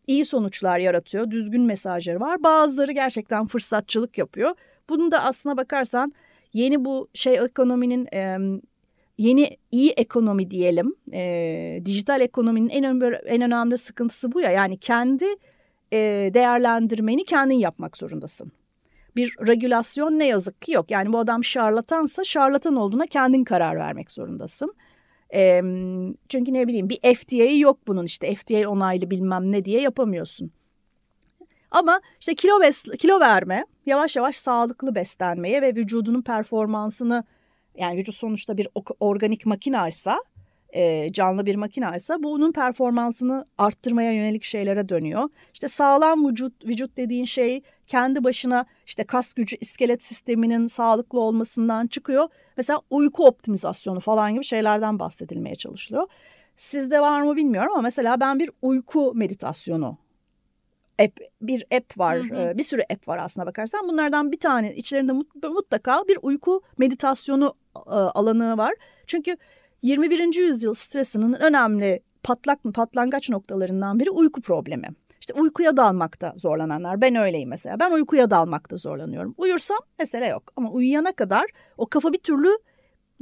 [0.07, 2.43] iyi sonuçlar yaratıyor, düzgün mesajları var.
[2.43, 4.55] Bazıları gerçekten fırsatçılık yapıyor.
[4.89, 6.11] Bunu da aslına bakarsan
[6.53, 8.37] yeni bu şey ekonominin e,
[9.19, 10.95] yeni iyi ekonomi diyelim.
[11.13, 14.51] E, dijital ekonominin en önemli, en önemli sıkıntısı bu ya.
[14.51, 15.25] Yani kendi
[15.93, 18.51] e, değerlendirmeni kendin yapmak zorundasın.
[19.15, 20.91] Bir regülasyon ne yazık ki yok.
[20.91, 24.73] Yani bu adam şarlatansa şarlatan olduğuna kendin karar vermek zorundasın.
[25.33, 25.61] E,
[26.29, 30.51] çünkü ne bileyim bir FDA yok bunun işte FDA onaylı bilmem ne diye yapamıyorsun.
[31.71, 37.23] Ama işte kilo bes kilo verme, yavaş yavaş sağlıklı beslenmeye ve vücudunun performansını
[37.79, 38.67] yani vücut sonuçta bir
[38.99, 40.23] organik makinaysa,
[40.73, 45.29] e, canlı bir makinaysa bunun performansını arttırmaya yönelik şeylere dönüyor.
[45.53, 51.87] İşte sağlam vücut vücut dediğin şey kendi başına işte kas gücü iskelet sisteminin sağlıklı olmasından
[51.87, 52.27] çıkıyor.
[52.57, 56.07] Mesela uyku optimizasyonu falan gibi şeylerden bahsedilmeye çalışılıyor.
[56.55, 59.97] Sizde var mı bilmiyorum ama mesela ben bir uyku meditasyonu
[60.99, 62.29] app, bir app var.
[62.29, 62.57] Hı hı.
[62.57, 63.87] Bir sürü app var aslına bakarsan.
[63.87, 67.53] Bunlardan bir tane içlerinde mut- mutlaka bir uyku meditasyonu
[67.85, 68.73] alanı var.
[69.07, 69.37] Çünkü
[69.81, 70.35] 21.
[70.39, 74.87] yüzyıl stresinin önemli patlak patlangaç noktalarından biri uyku problemi.
[75.19, 77.01] İşte uykuya dalmakta zorlananlar.
[77.01, 77.79] Ben öyleyim mesela.
[77.79, 79.35] Ben uykuya dalmakta zorlanıyorum.
[79.37, 80.43] Uyursam mesele yok.
[80.55, 81.45] Ama uyuyana kadar
[81.77, 82.49] o kafa bir türlü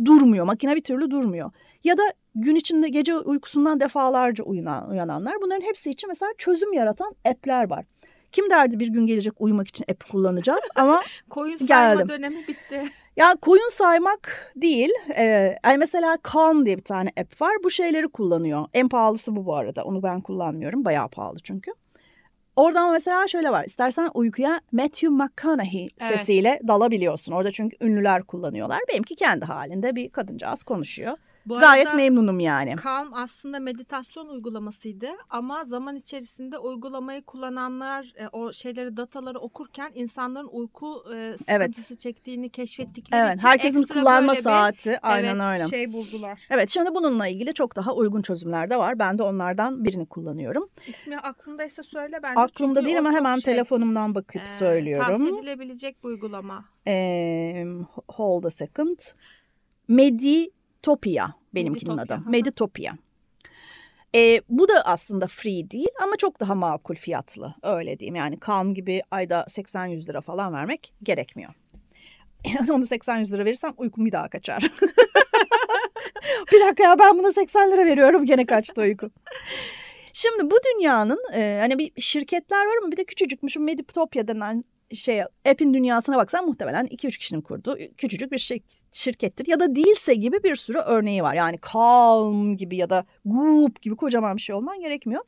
[0.06, 0.46] durmuyor.
[0.46, 1.52] Makine bir türlü durmuyor.
[1.84, 2.04] Ya da
[2.42, 5.34] gün içinde gece uykusundan defalarca uyunan, uyananlar.
[5.42, 7.86] Bunların hepsi için mesela çözüm yaratan app'ler var.
[8.32, 12.08] Kim derdi bir gün gelecek uyumak için app kullanacağız ama Koyun sayma Geldim.
[12.08, 12.84] dönemi bitti.
[13.18, 14.90] ya koyun saymak değil.
[15.18, 17.52] Ee, yani mesela Calm diye bir tane app var.
[17.64, 18.66] Bu şeyleri kullanıyor.
[18.74, 19.84] En pahalısı bu bu arada.
[19.84, 20.86] Onu ben kullanmıyorum.
[20.86, 21.72] Bayağı pahalı çünkü.
[22.56, 23.66] Oradan mesela şöyle var.
[23.66, 26.12] İstersen uykuya Matthew McConaughey Evet.
[26.18, 27.32] sesiyle dalabiliyorsun.
[27.34, 28.80] Orada çünkü ünlüler kullanıyorlar.
[28.90, 31.18] Benimki kendi halinde bir kadıncağız konuşuyor.
[31.50, 32.76] Bu Gayet memnunum yani.
[32.84, 40.48] Calm aslında meditasyon uygulamasıydı ama zaman içerisinde uygulamayı kullananlar e, o şeyleri dataları okurken insanların
[40.52, 45.70] uyku e, sıkıntısı çektiğini keşfettikleri Evet, için herkesin kullanma böyle bir, saati aynen evet, öyle.
[45.70, 46.42] şey buldular.
[46.50, 49.00] Evet şimdi bununla ilgili çok daha uygun çözümler de var.
[49.00, 50.70] Ben de onlardan birini kullanıyorum.
[50.88, 52.40] İsmi aklındaysa söyle bence.
[52.40, 55.08] Aklımda değil ama hemen şey, telefonumdan bakıp e, söylüyorum.
[55.08, 56.66] Tavsiye edilebilecek bir uygulama.
[56.88, 57.66] Ee,
[58.08, 58.98] hold a second.
[60.88, 62.30] Meditopia benimkinin Meditopia, adı.
[62.30, 62.94] Meditopia.
[64.16, 68.16] Ee, bu da aslında free değil ama çok daha makul fiyatlı öyle diyeyim.
[68.16, 71.54] Yani Calm gibi ayda 80-100 lira falan vermek gerekmiyor.
[72.46, 74.64] Yani onu 80-100 lira verirsem uykum bir daha kaçar.
[76.52, 79.12] bir dakika ya ben buna 80 lira veriyorum gene kaçtı uyku.
[80.14, 84.64] Şimdi bu dünyanın e, hani bir şirketler var ama bir de küçücükmüş şu Meditopia denen
[84.94, 89.48] şey app'in dünyasına baksan muhtemelen 2-3 kişinin kurduğu küçücük bir şey, şirkettir.
[89.48, 91.34] Ya da değilse gibi bir sürü örneği var.
[91.34, 95.24] Yani Calm gibi ya da Goop gibi kocaman bir şey olman gerekmiyor.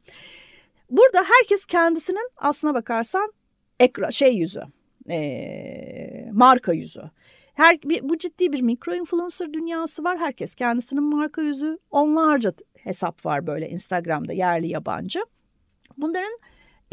[0.89, 3.33] Burada herkes kendisinin aslına bakarsan
[3.79, 4.61] ekra, şey yüzü,
[5.09, 7.01] e, marka yüzü.
[7.53, 10.17] Her, bu ciddi bir mikro influencer dünyası var.
[10.17, 11.79] Herkes kendisinin marka yüzü.
[11.91, 15.19] Onlarca hesap var böyle Instagram'da yerli yabancı.
[15.97, 16.39] Bunların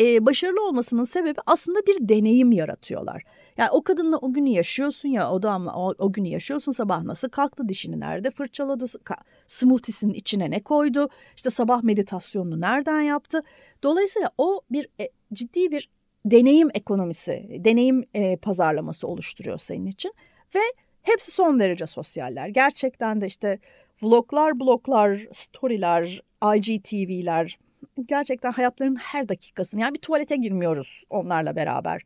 [0.00, 3.22] e, başarılı olmasının sebebi aslında bir deneyim yaratıyorlar.
[3.56, 7.28] Yani o kadınla o günü yaşıyorsun ya o adamla o, o günü yaşıyorsun sabah nasıl
[7.28, 8.86] kalktı dişini nerede fırçaladı
[9.46, 13.42] smoothie'sinin içine ne koydu işte sabah meditasyonunu nereden yaptı.
[13.82, 15.90] Dolayısıyla o bir e, ciddi bir
[16.24, 20.14] deneyim ekonomisi deneyim e, pazarlaması oluşturuyor senin için
[20.54, 20.60] ve
[21.02, 22.48] hepsi son derece sosyaller.
[22.48, 23.58] Gerçekten de işte
[24.02, 26.22] vloglar, bloglar, storyler,
[26.56, 27.58] IGTV'ler
[28.06, 32.02] gerçekten hayatlarının her dakikasını yani bir tuvalete girmiyoruz onlarla beraber.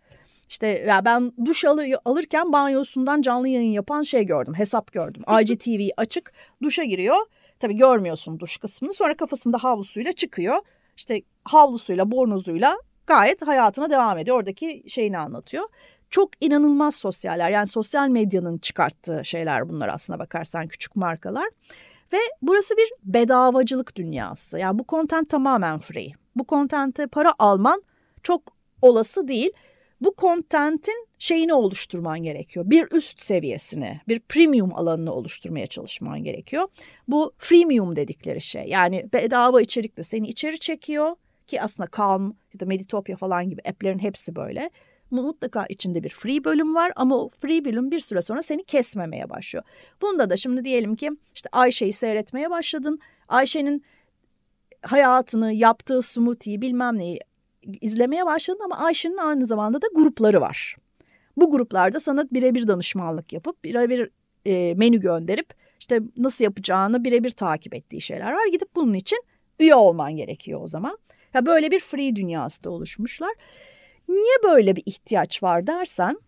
[0.48, 5.22] İşte ya ben duş alı, alırken banyosundan canlı yayın yapan şey gördüm, hesap gördüm.
[5.40, 7.16] IGTV açık, duşa giriyor.
[7.60, 8.92] Tabii görmüyorsun duş kısmını.
[8.92, 10.56] Sonra kafasında havlusuyla çıkıyor.
[10.96, 14.36] İşte havlusuyla, bornozuyla gayet hayatına devam ediyor.
[14.36, 15.64] Oradaki şeyini anlatıyor.
[16.10, 17.50] Çok inanılmaz sosyaller.
[17.50, 21.48] Yani sosyal medyanın çıkarttığı şeyler bunlar aslına bakarsan küçük markalar.
[22.12, 24.58] Ve burası bir bedavacılık dünyası.
[24.58, 26.10] Yani bu content tamamen free.
[26.36, 27.82] Bu content'e para alman
[28.22, 28.42] çok
[28.82, 29.50] olası değil.
[30.00, 32.70] Bu content'in şeyini oluşturman gerekiyor.
[32.70, 36.68] Bir üst seviyesini, bir premium alanını oluşturmaya çalışman gerekiyor.
[37.08, 38.64] Bu freemium dedikleri şey.
[38.66, 43.98] Yani bedava içerikle seni içeri çekiyor ki aslında Calm ya da Meditopia falan gibi app'lerin
[43.98, 44.70] hepsi böyle.
[45.10, 49.30] Mutlaka içinde bir free bölüm var ama o free bölüm bir süre sonra seni kesmemeye
[49.30, 49.64] başlıyor.
[50.02, 53.00] Bunda da şimdi diyelim ki işte Ayşe'yi seyretmeye başladın.
[53.28, 53.84] Ayşe'nin
[54.82, 57.20] hayatını, yaptığı smoothie'yi bilmem neyi
[57.80, 60.76] izlemeye başladın ama Ayşe'nin aynı zamanda da grupları var.
[61.36, 64.10] Bu gruplarda sana birebir danışmanlık yapıp birebir
[64.46, 68.46] e, menü gönderip işte nasıl yapacağını birebir takip ettiği şeyler var.
[68.52, 69.22] Gidip bunun için
[69.60, 70.98] üye olman gerekiyor o zaman.
[71.34, 73.32] Ya böyle bir free dünyası da oluşmuşlar.
[74.10, 76.18] Niye böyle bir ihtiyaç var dersen?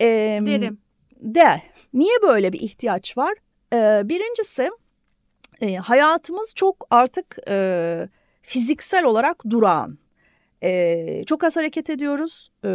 [0.00, 0.06] E,
[0.46, 0.78] Derim.
[1.20, 1.62] De.
[1.94, 3.34] Niye böyle bir ihtiyaç var?
[3.72, 4.70] E, birincisi
[5.60, 8.08] e, hayatımız çok artık e,
[8.42, 9.98] fiziksel olarak durağan.
[10.62, 12.48] E, çok az hareket ediyoruz.
[12.64, 12.70] E,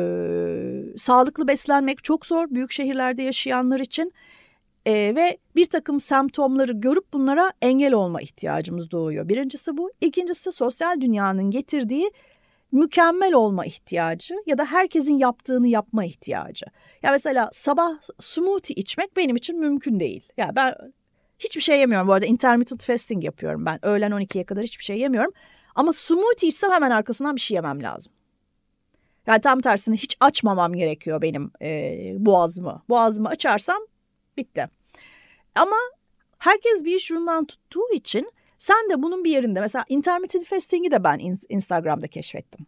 [0.98, 4.14] sağlıklı beslenmek çok zor büyük şehirlerde yaşayanlar için.
[4.86, 9.30] E, ve bir takım semptomları görüp bunlara engel olma ihtiyacımız doğuyor.
[9.30, 9.92] Birincisi bu.
[10.02, 12.12] İkincisi sosyal dünyanın getirdiği
[12.74, 16.66] mükemmel olma ihtiyacı ya da herkesin yaptığını yapma ihtiyacı.
[17.04, 20.30] Ya mesela sabah smoothie içmek benim için mümkün değil.
[20.38, 20.76] Ya ben
[21.40, 23.86] hiçbir şey yemiyorum bu arada intermittent fasting yapıyorum ben.
[23.86, 25.32] Öğlen 12'ye kadar hiçbir şey yemiyorum.
[25.76, 28.14] Ama smoothie içsem hemen arkasından bir şey yemem lazım.
[29.28, 32.84] Yani tam tersine hiç açmamam gerekiyor benim e, boğazımı.
[32.90, 33.80] Boğazımı açarsam
[34.38, 34.70] bitti.
[35.56, 35.76] Ama
[36.38, 37.12] herkes bir iş
[37.48, 38.32] tuttuğu için
[38.64, 42.66] sen de bunun bir yerinde mesela intermittent fasting'i de ben Instagram'da keşfettim.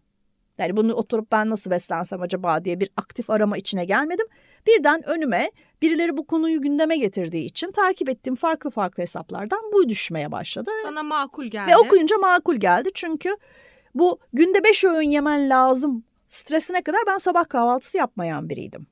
[0.57, 4.27] Yani bunu oturup ben nasıl beslensem acaba diye bir aktif arama içine gelmedim.
[4.67, 10.31] Birden önüme birileri bu konuyu gündeme getirdiği için takip ettiğim farklı farklı hesaplardan bu düşmeye
[10.31, 10.71] başladı.
[10.83, 11.71] Sana makul geldi.
[11.71, 13.37] Ve okuyunca makul geldi çünkü
[13.93, 18.87] bu günde beş öğün yemen lazım stresine kadar ben sabah kahvaltısı yapmayan biriydim.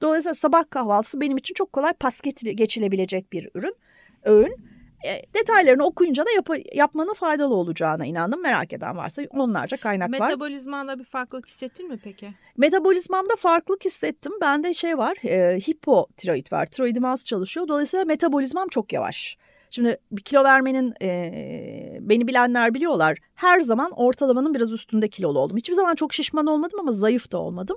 [0.00, 2.20] Dolayısıyla sabah kahvaltısı benim için çok kolay pas
[2.54, 3.74] geçilebilecek bir ürün,
[4.22, 4.77] öğün.
[5.04, 8.42] E, detaylarını okuyunca da yap yapmanın faydalı olacağına inandım.
[8.42, 10.28] Merak eden varsa onlarca kaynak var.
[10.28, 12.34] Metabolizmanda bir farklılık hissettin mi peki?
[12.56, 14.32] Metabolizmamda farklılık hissettim.
[14.40, 16.66] Bende şey var, e, hipotiroid var.
[16.66, 17.68] Tiroidim az çalışıyor.
[17.68, 19.36] Dolayısıyla metabolizmam çok yavaş.
[19.70, 23.18] Şimdi bir kilo vermenin e, beni bilenler biliyorlar.
[23.34, 25.56] Her zaman ortalamanın biraz üstünde kilolu oldum.
[25.56, 27.76] Hiçbir zaman çok şişman olmadım ama zayıf da olmadım.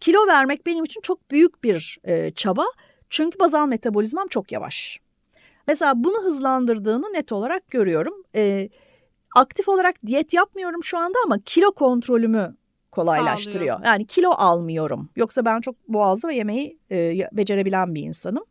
[0.00, 2.64] Kilo vermek benim için çok büyük bir e, çaba.
[3.10, 5.00] Çünkü bazal metabolizmam çok yavaş.
[5.68, 8.14] Mesela bunu hızlandırdığını net olarak görüyorum.
[8.34, 8.68] E,
[9.36, 12.56] aktif olarak diyet yapmıyorum şu anda ama kilo kontrolümü
[12.92, 13.76] kolaylaştırıyor.
[13.76, 13.92] Sağlıyor.
[13.92, 15.08] Yani kilo almıyorum.
[15.16, 18.44] Yoksa ben çok boğazlı ve yemeği e, becerebilen bir insanım.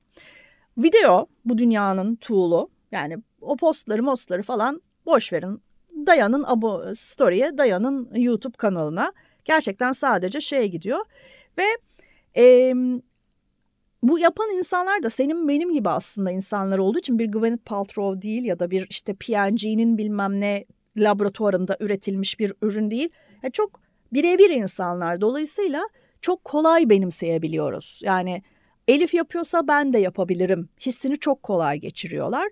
[0.78, 2.70] Video bu dünyanın tool'u.
[2.92, 5.62] Yani o postları mostları falan boş verin.
[6.08, 9.14] Dayanın abo story'e, Dayanın YouTube kanalına.
[9.46, 11.00] Gerçekten sadece şeye gidiyor.
[11.58, 11.66] Ve
[12.38, 12.74] e,
[14.04, 18.44] bu yapan insanlar da senin benim gibi aslında insanlar olduğu için bir Gwyneth Paltrow değil
[18.44, 20.66] ya da bir işte P&G'nin bilmem ne
[20.98, 23.10] laboratuvarında üretilmiş bir ürün değil.
[23.44, 23.82] Yani çok
[24.14, 25.22] birebir insanlar.
[25.22, 25.84] Dolayısıyla
[26.22, 28.02] çok kolay benimseyebiliyoruz.
[28.04, 28.42] Yani
[28.88, 32.48] Elif yapıyorsa ben de yapabilirim hissini çok kolay geçiriyorlar.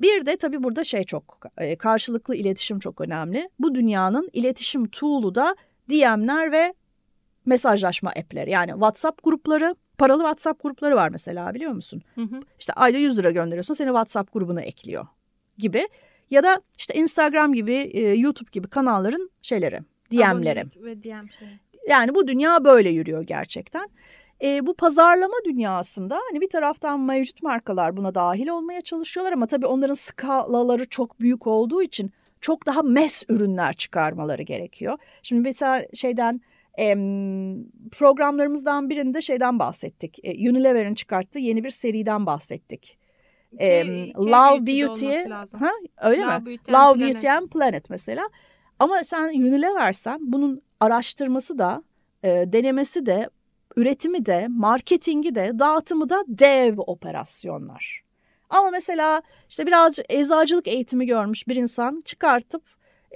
[0.00, 3.50] Bir de tabii burada şey çok e, karşılıklı iletişim çok önemli.
[3.58, 5.56] Bu dünyanın iletişim tool'u da
[5.90, 6.74] DM'ler ve
[7.46, 8.50] mesajlaşma app'leri.
[8.50, 12.02] Yani WhatsApp grupları, paralı WhatsApp grupları var mesela biliyor musun?
[12.14, 12.40] Hı hı.
[12.58, 15.06] İşte ayda 100 lira gönderiyorsun seni WhatsApp grubuna ekliyor
[15.58, 15.88] gibi.
[16.30, 19.80] Ya da işte Instagram gibi, e, YouTube gibi kanalların şeyleri,
[20.12, 20.64] DM'leri.
[20.76, 21.48] Ve DM şey.
[21.88, 23.88] Yani bu dünya böyle yürüyor gerçekten.
[24.42, 29.66] E, bu pazarlama dünyasında hani bir taraftan mevcut markalar buna dahil olmaya çalışıyorlar ama tabii
[29.66, 34.98] onların skalaları çok büyük olduğu için çok daha mes ürünler çıkarmaları gerekiyor.
[35.22, 36.40] Şimdi mesela şeyden
[37.90, 40.18] programlarımızdan birinde şeyden bahsettik.
[40.22, 42.98] E, Unilever'in çıkarttığı yeni bir seriden bahsettik.
[43.58, 45.06] Em, K- K Love Beauty,
[45.58, 45.70] ha,
[46.02, 46.46] öyle Love mi?
[46.46, 47.14] Beauty Love Planet.
[47.14, 48.28] Beauty and Planet mesela.
[48.78, 51.82] Ama sen Unilever'sen bunun araştırması da,
[52.22, 53.30] e, denemesi de,
[53.76, 58.02] üretimi de, marketingi de, dağıtımı da dev operasyonlar.
[58.50, 62.62] Ama mesela işte birazcık eczacılık eğitimi görmüş bir insan çıkartıp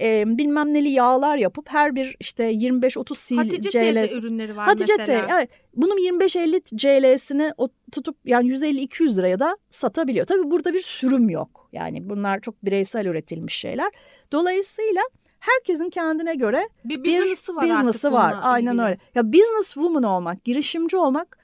[0.01, 4.93] e, bilmem neli yağlar yapıp her bir işte 25-30 CL, Hatice teyze ürünleri var Hatice
[4.97, 5.05] mesela.
[5.19, 10.25] teyze evet bunun 25-50 CL'sini o tutup yani 150-200 liraya da satabiliyor.
[10.25, 11.69] Tabii burada bir sürüm yok.
[11.71, 13.91] Yani bunlar çok bireysel üretilmiş şeyler.
[14.31, 15.01] Dolayısıyla
[15.39, 18.35] herkesin kendine göre Bir business'ı var business'ı var.
[18.41, 18.85] Aynen ilgili.
[18.85, 18.97] öyle.
[19.15, 21.37] Ya business woman olmak, girişimci olmak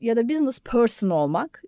[0.00, 1.62] ya da business person olmak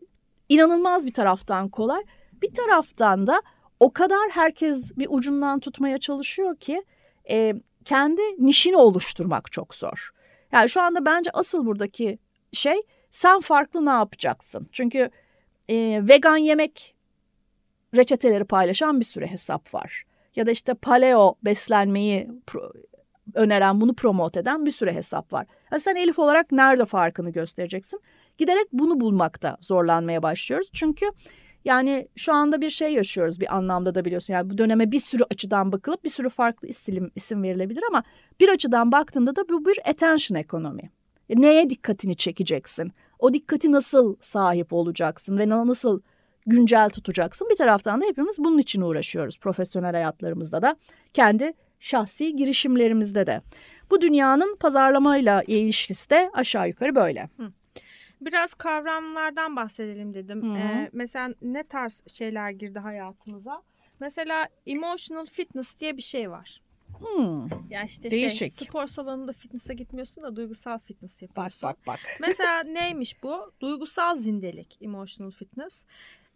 [0.48, 2.02] inanılmaz bir taraftan kolay.
[2.42, 3.42] Bir taraftan da
[3.82, 6.84] o kadar herkes bir ucundan tutmaya çalışıyor ki
[7.30, 10.10] e, kendi nişini oluşturmak çok zor.
[10.52, 12.18] Yani şu anda bence asıl buradaki
[12.52, 14.68] şey sen farklı ne yapacaksın?
[14.72, 15.10] Çünkü
[15.68, 16.94] e, vegan yemek
[17.96, 20.04] reçeteleri paylaşan bir sürü hesap var.
[20.36, 22.72] Ya da işte paleo beslenmeyi pro-
[23.34, 25.46] öneren, bunu promote eden bir sürü hesap var.
[25.70, 28.00] Ha sen Elif olarak nerede farkını göstereceksin?
[28.38, 30.70] Giderek bunu bulmakta zorlanmaya başlıyoruz.
[30.72, 31.06] Çünkü
[31.64, 34.34] yani şu anda bir şey yaşıyoruz bir anlamda da biliyorsun.
[34.34, 38.02] Yani bu döneme bir sürü açıdan bakılıp bir sürü farklı isim, isim verilebilir ama
[38.40, 40.90] bir açıdan baktığında da bu bir attention ekonomi.
[41.30, 42.92] E, Neye dikkatini çekeceksin?
[43.18, 46.00] O dikkati nasıl sahip olacaksın ve na- nasıl
[46.46, 47.48] güncel tutacaksın?
[47.50, 50.76] Bir taraftan da hepimiz bunun için uğraşıyoruz profesyonel hayatlarımızda da.
[51.14, 53.40] Kendi şahsi girişimlerimizde de.
[53.90, 57.28] Bu dünyanın pazarlamayla ilişkisi de aşağı yukarı böyle.
[58.26, 60.56] Biraz kavramlardan bahsedelim dedim.
[60.56, 63.62] Ee, mesela ne tarz şeyler girdi hayatımıza?
[64.00, 66.62] Mesela emotional fitness diye bir şey var.
[66.98, 68.38] Hmm, Ya işte Değişik.
[68.38, 71.68] şey spor salonunda fitness'a gitmiyorsun da duygusal fitness bak yapıyorsun.
[71.68, 72.00] bak bak.
[72.20, 73.52] Mesela neymiş bu?
[73.60, 75.84] Duygusal zindelik, emotional fitness.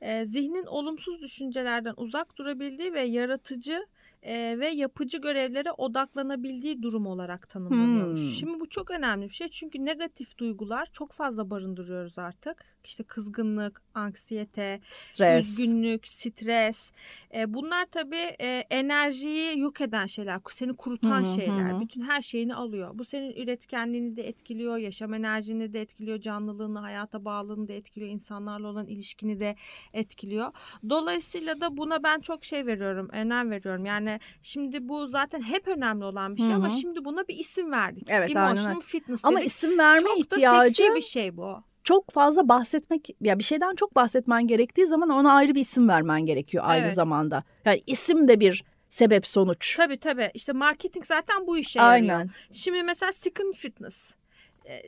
[0.01, 3.87] Ee, zihnin olumsuz düşüncelerden uzak durabildiği ve yaratıcı
[4.27, 8.21] e, ve yapıcı görevlere odaklanabildiği durum olarak tanımlanıyormuş.
[8.21, 8.29] Hmm.
[8.29, 12.65] Şimdi bu çok önemli bir şey çünkü negatif duygular çok fazla barındırıyoruz artık.
[12.85, 15.59] İşte kızgınlık, anksiyete, Stres.
[15.59, 16.93] üzgünlük, stres.
[17.35, 21.73] E, bunlar tabii e, enerjiyi yok eden şeyler, seni kurutan Hı şeyler.
[21.73, 21.81] hı.
[21.81, 22.91] Bütün her şeyini alıyor.
[22.95, 28.69] Bu senin üretkenliğini de etkiliyor, yaşam enerjini de etkiliyor, canlılığını, hayata bağlılığını da etkiliyor, insanlarla
[28.69, 29.57] olan ilişkini de
[29.93, 30.53] etkiliyor.
[30.91, 33.87] Dolayısıyla da buna ben çok şey veriyorum, önem veriyorum.
[33.87, 37.71] Yani şimdi bu zaten hep önemli olan bir şey Hı ama şimdi buna bir isim
[37.73, 38.09] verdik.
[38.11, 38.81] Evet, aynen Emotional öyle.
[38.81, 39.49] fitness Ama dedik.
[39.51, 41.63] isim verme çok ihtiyacı da seksi bir şey bu.
[41.85, 46.27] çok fazla bahsetmek ya bir şeyden çok bahsetmen gerektiği zaman ona ayrı bir isim vermen
[46.27, 46.95] gerekiyor aynı Evet.
[46.95, 47.45] zamanda.
[47.65, 49.77] Yani isim de bir sebep sonuç.
[49.77, 50.31] Tabii tabii.
[50.35, 51.93] İşte marketing zaten bu işe yarıyor.
[52.15, 52.31] Aynen.
[52.53, 54.15] Şimdi mesela skin fitness.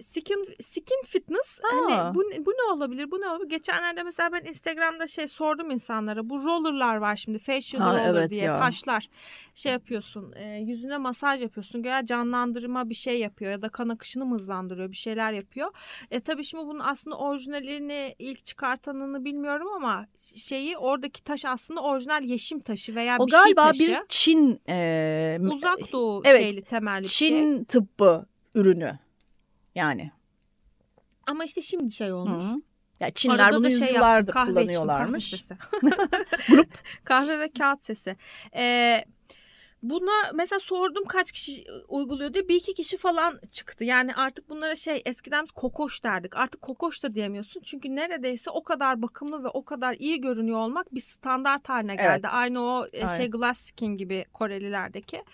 [0.00, 1.68] Skin, skin fitness Aa.
[1.68, 6.30] hani bu, bu ne olabilir bu ne olabilir geçenlerde mesela ben Instagram'da şey sordum insanlara
[6.30, 8.58] bu rollerlar var şimdi facial Ha, roller evet diye ya.
[8.58, 9.08] taşlar
[9.54, 14.34] şey yapıyorsun e, yüzüne masaj yapıyorsun göya canlandırma bir şey yapıyor ya da kan akışını
[14.34, 15.70] hızlandırıyor bir şeyler yapıyor
[16.10, 22.24] e tabii şimdi bunun aslında orijinalini ilk çıkartanını bilmiyorum ama şeyi oradaki taş aslında orijinal
[22.24, 26.62] yeşim taşı veya O bir şey galiba taşı bir Çin e, uzak doğu Evet, şeyli
[26.62, 27.28] temelli bir şey.
[27.28, 28.98] Çin tıbbı ürünü.
[29.78, 30.10] Yani.
[31.26, 32.44] Ama işte şimdi şey olmuş.
[32.44, 32.56] Hı.
[33.00, 35.30] Ya Çinler Arada bunu şey yaptım, yüzyıllardır kahve kullanıyorlarmış.
[35.30, 35.56] kahve sesi.
[36.48, 36.78] Grup.
[37.04, 38.16] kahve ve kağıt sesi.
[38.54, 39.04] Ee,
[39.82, 43.84] buna mesela sordum kaç kişi uyguluyor diye bir iki kişi falan çıktı.
[43.84, 46.36] Yani artık bunlara şey eskiden kokoş derdik.
[46.36, 47.60] Artık kokoş da diyemiyorsun.
[47.62, 52.20] Çünkü neredeyse o kadar bakımlı ve o kadar iyi görünüyor olmak bir standart haline geldi.
[52.22, 52.34] Evet.
[52.34, 53.16] Aynı o e, Aynen.
[53.16, 55.24] şey glass skin gibi Korelilerdeki.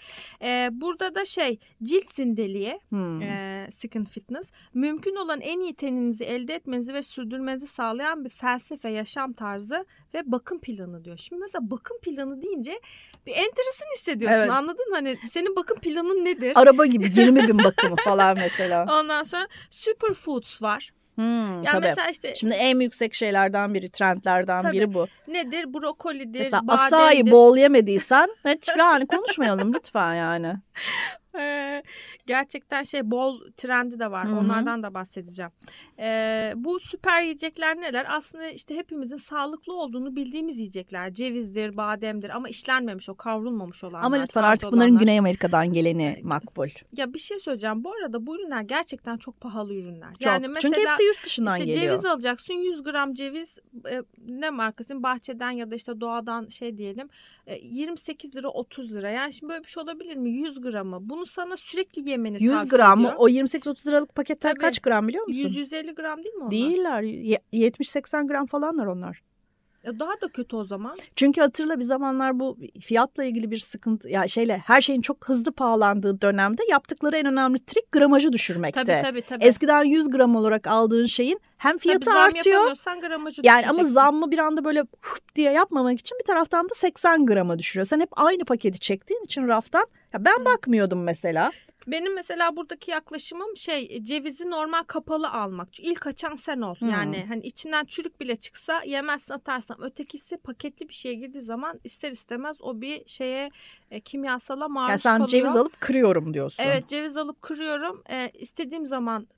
[0.42, 3.22] Ee, burada da şey cilt zindeliği Hmm.
[3.22, 8.88] e, Skin Fitness mümkün olan en iyi teninizi elde etmenizi ve sürdürmenizi sağlayan bir felsefe,
[8.88, 11.16] yaşam tarzı ve bakım planı diyor.
[11.16, 12.80] Şimdi mesela bakım planı deyince
[13.26, 14.50] bir enteresan hissediyorsun Evet.
[14.50, 14.94] anladın mı?
[14.96, 16.52] Hani senin bakım planın nedir?
[16.54, 18.86] Araba gibi 20 bin bakımı falan mesela.
[19.00, 20.90] Ondan sonra superfoods var.
[21.14, 21.24] Hmm,
[21.62, 21.86] Yani tabii.
[21.86, 24.72] mesela işte Şimdi en yüksek şeylerden biri, trendlerden Tabii.
[24.76, 25.06] biri bu.
[25.28, 25.74] nedir?
[25.74, 26.84] Brokolidir, Mesela bademdir.
[26.86, 30.54] asayı bol yemediysen hiç yani konuşmayalım lütfen yani.
[31.38, 31.82] Ee,
[32.26, 34.28] gerçekten şey bol trendi de var.
[34.28, 34.38] Hı hı.
[34.38, 35.50] Onlardan da bahsedeceğim.
[35.98, 38.06] Ee, bu süper yiyecekler neler?
[38.08, 41.14] Aslında işte hepimizin sağlıklı olduğunu bildiğimiz yiyecekler.
[41.14, 44.06] Cevizdir, bademdir ama işlenmemiş o kavrulmamış olanlar.
[44.06, 45.00] Ama lütfen artık bunların olanlar.
[45.00, 46.68] Güney Amerika'dan geleni makbul.
[46.96, 47.84] Ya bir şey söyleyeceğim.
[47.84, 50.12] Bu arada bu ürünler gerçekten çok pahalı ürünler.
[50.12, 50.22] Çok.
[50.22, 51.84] Yani mesela Çünkü hepsi yurt dışından işte geliyor.
[51.84, 53.58] ceviz alacaksın 100 gram ceviz
[53.90, 57.08] e, ne markasın bahçeden ya da işte doğadan şey diyelim
[57.46, 59.10] e, 28 lira 30 lira.
[59.10, 60.30] Yani şimdi böyle bir şey olabilir mi?
[60.30, 60.98] 100 gramı.
[61.00, 63.14] Bunu sana sürekli yemeni 100 tavsiye gram mı?
[63.18, 64.60] O 28-30 liralık paketler Tabii.
[64.60, 65.48] kaç gram biliyor musun?
[65.48, 66.50] 100-150 gram değil mi onlar?
[66.50, 67.02] Değiller.
[67.02, 69.22] Ye- 70-80 gram falanlar onlar.
[69.84, 70.96] E, Daha da kötü o zaman.
[71.16, 75.52] Çünkü hatırla bir zamanlar bu fiyatla ilgili bir sıkıntı ya şeyle her şeyin çok hızlı
[75.52, 78.84] pahalandığı dönemde yaptıkları en önemli trik gramajı düşürmekte.
[78.84, 79.44] Tabii tabii tabii.
[79.44, 83.84] Eskiden 100 gram olarak aldığın şeyin hem fiyatı Tabii zam artıyor yapamıyorsan gramajı yani ama
[83.84, 87.86] zammı bir anda böyle hıp diye yapmamak için bir taraftan da 80 grama düşürüyor.
[87.86, 91.52] Sen hep aynı paketi çektiğin için raftan ya ben bakmıyordum mesela.
[91.86, 95.80] Benim mesela buradaki yaklaşımım şey cevizi normal kapalı almak.
[95.80, 96.74] İlk açan sen ol.
[96.74, 96.90] Hmm.
[96.90, 99.76] Yani hani içinden çürük bile çıksa yemezsin atarsam.
[99.82, 103.50] Ötekisi paketli bir şeye girdiği zaman ister istemez o bir şeye
[103.90, 105.28] e, kimyasala maruz Yani sen kalıyor.
[105.28, 106.62] ceviz alıp kırıyorum diyorsun.
[106.62, 108.02] Evet ceviz alıp kırıyorum.
[108.10, 109.28] E, istediğim zaman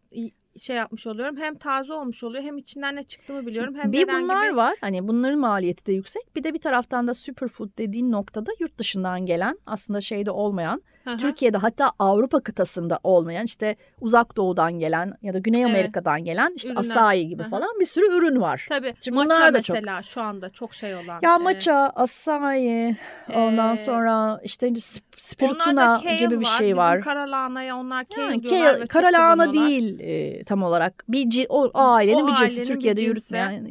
[0.61, 1.37] şey yapmış oluyorum.
[1.37, 3.74] Hem taze olmuş oluyor hem içinden ne çıktığını biliyorum.
[3.74, 7.14] Hem bir bunlar bir- var hani bunların maliyeti de yüksek bir de bir taraftan da
[7.14, 11.16] superfood dediğin noktada yurt dışından gelen aslında şeyde olmayan Hı.
[11.16, 15.71] Türkiye'de hatta Avrupa kıtasında olmayan işte uzak doğudan gelen ya da Güney Evet.
[15.71, 16.81] Amerika'dan gelen işte Ürünler.
[16.81, 17.49] asayi gibi hı.
[17.49, 18.66] falan bir sürü ürün var.
[18.69, 18.95] Tabii.
[19.01, 21.21] Şimdi bunlar da çok- mesela şu anda çok şey olan.
[21.23, 22.97] Ya e, matcha, asayi,
[23.35, 24.73] ondan Ee, sonra işte
[25.16, 26.92] spirituna kale gibi bir şey var.
[26.99, 29.71] Bizim karalahanaya onlar kale Yani diyorlar ve ke- çok kara lahana kullanıyorlar.
[29.71, 31.05] değil e, tam olarak.
[31.09, 32.42] Bir o, o ailenin O bir cinsi.
[32.42, 33.09] ailenin bir Türkiye'de cinsi.
[33.11, 33.64] yürütmeyen,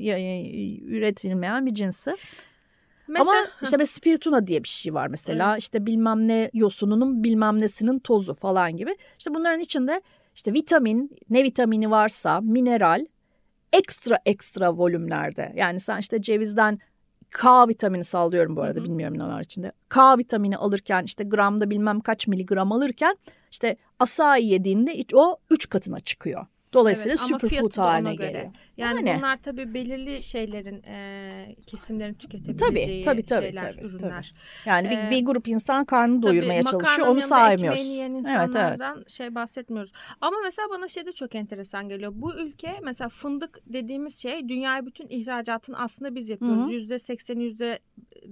[0.87, 2.15] üretilmeyen bir cinsi.
[3.07, 5.57] Mesela, Ama işte mesela spirituna diye bir şey var mesela.
[5.57, 8.95] İşte bilmem ne yosununun bilmem nesinin tozu falan gibi.
[9.19, 10.01] İşte bunların içinde
[10.35, 13.05] işte vitamin, ne vitamini varsa, mineral,
[13.73, 15.53] ekstra ekstra volümlerde.
[15.55, 16.79] Yani sen işte cevizden
[17.29, 18.85] K vitamini sallıyorum bu arada Hı hı.
[18.85, 19.71] bilmiyorum ne var içinde.
[19.89, 23.17] K vitamini alırken işte gramda bilmem kaç miligram alırken
[23.51, 26.45] işte asayi yediğinde iç- o 3 katına çıkıyor.
[26.75, 28.27] Dolayısıyla Evet, superfood haline göre.
[28.27, 28.51] geliyor.
[28.77, 29.17] yani, Yani.
[29.17, 34.33] bunlar tabii belirli şeylerin e, kesimlerin tüketebileceği Tabii, tabii, tabii, şeyler, tabii, ürünler.
[34.65, 37.79] Yani bir, Ee, bir grup insan karnını Tabii doyurmaya çalışıyor onu saymıyoruz.
[37.79, 38.35] ekmeğini yiyen Evet, evet.
[38.49, 39.91] insanlardan şey bahsetmiyoruz.
[40.21, 42.11] Ama mesela bana şey de çok enteresan geliyor.
[42.15, 46.71] Bu ülke mesela fındık dediğimiz şey dünyaya bütün ihracatını aslında biz yapıyoruz.
[46.71, 47.79] Yüzde sekseni yüzde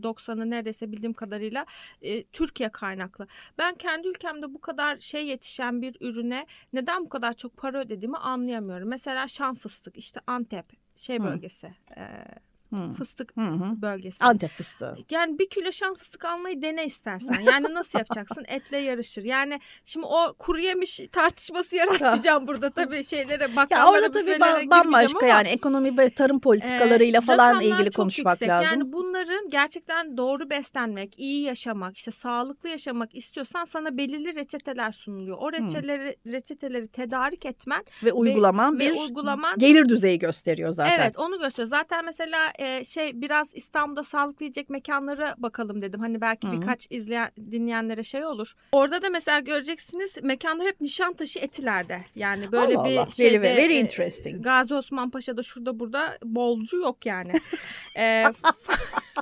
[0.04, 1.66] doksanı neredeyse bildiğim kadarıyla
[2.02, 3.28] e, Türkiye kaynaklı.
[3.58, 8.18] Ben kendi ülkemde bu kadar şey yetişen bir ürüne neden bu kadar çok para ödediğimi
[8.18, 8.90] anlayamıyorum.
[8.90, 11.24] Mesela şan fıstık işte Antep şey Hı.
[11.24, 12.26] bölgesi e,
[12.74, 12.94] Hı.
[12.94, 13.82] fıstık Hı hı.
[13.82, 14.24] bölgesi.
[14.24, 14.96] Antep fıstığı.
[15.12, 17.40] Yani bir kilo şan fıstık almayı dene istersen.
[17.40, 18.46] Yani nasıl yapacaksın?
[18.48, 19.24] Etle yarışır.
[19.24, 24.70] Yani şimdi o kuru yemiş tartışması yaratmayacağım burada tabii şeylere Ya bakkallara orada tabii ba-
[24.70, 28.50] bambaşka ama, yani ekonomi ve tarım politikalarıyla e, falan ilgili konuşmak yüksek.
[28.50, 28.66] lazım.
[28.66, 35.38] Yani bunların gerçekten doğru beslenmek, iyi yaşamak, işte sağlıklı yaşamak istiyorsan sana belirli reçeteler sunuluyor.
[35.40, 41.00] O reçeteleri reçeteleri tedarik etmen ve uygulaman ve bir uygulaman gelir düzeyi gösteriyor zaten.
[41.00, 41.70] Evet onu gösteriyor.
[41.70, 46.00] Zaten mesela e, şey biraz İstanbul'da sağlıklı yiyecek mekanlara bakalım dedim.
[46.00, 46.62] Hani belki Hı hı.
[46.62, 48.54] birkaç izleyen dinleyenlere şey olur.
[48.72, 52.06] Orada da mesela göreceksiniz mekanlar hep Nişantaşı Etiler'de.
[52.16, 53.10] Yani böyle Allah bir Allah.
[53.10, 53.42] şeyde.
[53.42, 54.44] Very, very interesting.
[54.44, 57.32] Gazi Osman Paşa'da şurada burada bolcu yok yani.
[57.98, 58.26] e,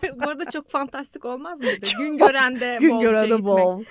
[0.15, 1.87] bu arada çok fantastik olmaz mıydı?
[1.97, 3.45] Gün görende Gün bolcuya görende gitmek.
[3.45, 3.83] bol.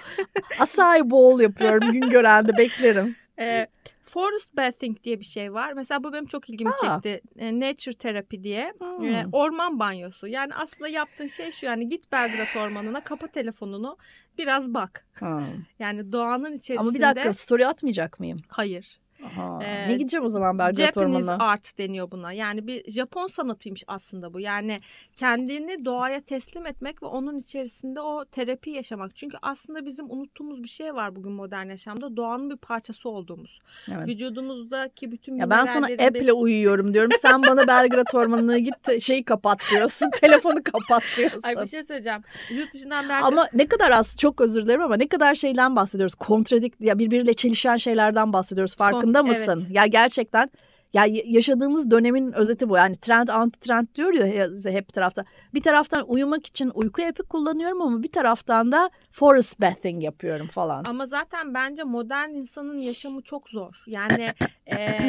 [0.58, 3.16] Asay bol yapıyorum gün görende beklerim.
[3.38, 3.66] E,
[4.10, 5.72] forest bathing diye bir şey var.
[5.72, 6.76] Mesela bu benim çok ilgimi Aa.
[6.76, 7.20] çekti.
[7.38, 8.74] E, nature terapi diye.
[8.78, 9.04] Hmm.
[9.04, 10.26] E, orman banyosu.
[10.26, 13.96] Yani aslında yaptığın şey şu yani git Belgrad Ormanı'na kapa telefonunu
[14.38, 15.06] biraz bak.
[15.20, 15.42] Ha.
[15.78, 16.80] Yani doğanın içerisinde.
[16.80, 18.38] Ama bir dakika story atmayacak mıyım?
[18.48, 19.00] Hayır.
[19.26, 21.44] Aha, Ee, ne gideceğim o zaman Belgrad Japanese Ormanı'na?
[21.44, 22.32] art deniyor buna.
[22.32, 24.40] Yani bir Japon sanatıymış aslında bu.
[24.40, 24.80] Yani
[25.16, 29.16] kendini doğaya teslim etmek ve onun içerisinde o terapi yaşamak.
[29.16, 32.16] Çünkü aslında bizim unuttuğumuz bir şey var bugün modern yaşamda.
[32.16, 33.58] Doğanın bir parçası olduğumuz.
[33.94, 34.08] Evet.
[34.08, 37.10] Vücudumuzdaki bütün Ya ben sana app'le bes- uyuyorum diyorum.
[37.22, 40.10] Sen bana Belgrad Ormanı'na git şeyi kapat diyorsun.
[40.20, 41.40] Telefonu kapat diyorsun.
[41.44, 42.20] Ay bir şey söyleyeceğim.
[42.50, 46.14] Yurt dışından belki Ama ne kadar az çok özür dilerim ama ne kadar şeyden bahsediyoruz.
[46.14, 48.76] Kontradik ya birbiriyle çelişen şeylerden bahsediyoruz.
[48.76, 49.62] Farkında Kon- mısın?
[49.66, 49.76] evet.
[49.76, 50.50] Ya gerçekten
[50.92, 52.76] ya yaşadığımız dönemin özeti bu.
[52.76, 55.24] Yani trend anti trend diyor ya he- hep tarafta.
[55.54, 60.84] Bir taraftan uyumak için uyku epi kullanıyorum ama bir taraftan da forest bathing yapıyorum falan.
[60.84, 63.84] Ama zaten bence modern insanın yaşamı çok zor.
[63.86, 64.34] Yani
[64.70, 65.00] e,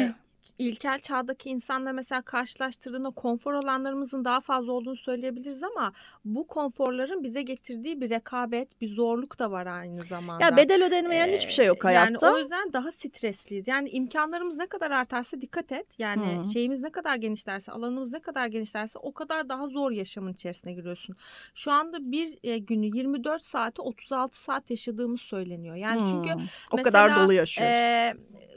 [0.58, 5.92] ilkel çağdaki insanla mesela karşılaştırdığında konfor alanlarımızın daha fazla olduğunu söyleyebiliriz ama
[6.24, 10.44] bu konforların bize getirdiği bir rekabet, bir zorluk da var aynı zamanda.
[10.44, 12.26] Ya bedel ödenmeyen Ee, hiçbir şey yok hayatta.
[12.26, 13.68] Yani o yüzden daha stresliyiz.
[13.68, 15.86] Yani imkanlarımız ne kadar artarsa dikkat et.
[15.98, 16.50] Yani Hı.
[16.50, 21.16] şeyimiz ne kadar genişlerse, alanımız ne kadar genişlerse o kadar daha zor yaşamın içerisine giriyorsun.
[21.54, 25.76] Şu anda bir e, günü 24 saate 36 saat yaşadığımız söyleniyor.
[25.76, 26.30] Yani Hmm, çünkü
[26.70, 27.74] o mesela, kadar dolu yaşıyoruz.
[27.74, 28.14] e,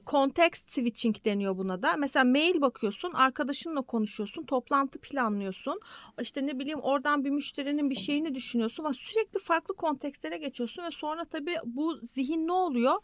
[0.07, 1.95] context switching deniyor buna da.
[1.97, 5.79] Mesela mail bakıyorsun, arkadaşınla konuşuyorsun, toplantı planlıyorsun.
[6.21, 10.91] İşte ne bileyim oradan bir müşterinin bir şeyini düşünüyorsun ama sürekli farklı kontekstlere geçiyorsun ve
[10.91, 12.95] sonra tabii bu zihin ne oluyor?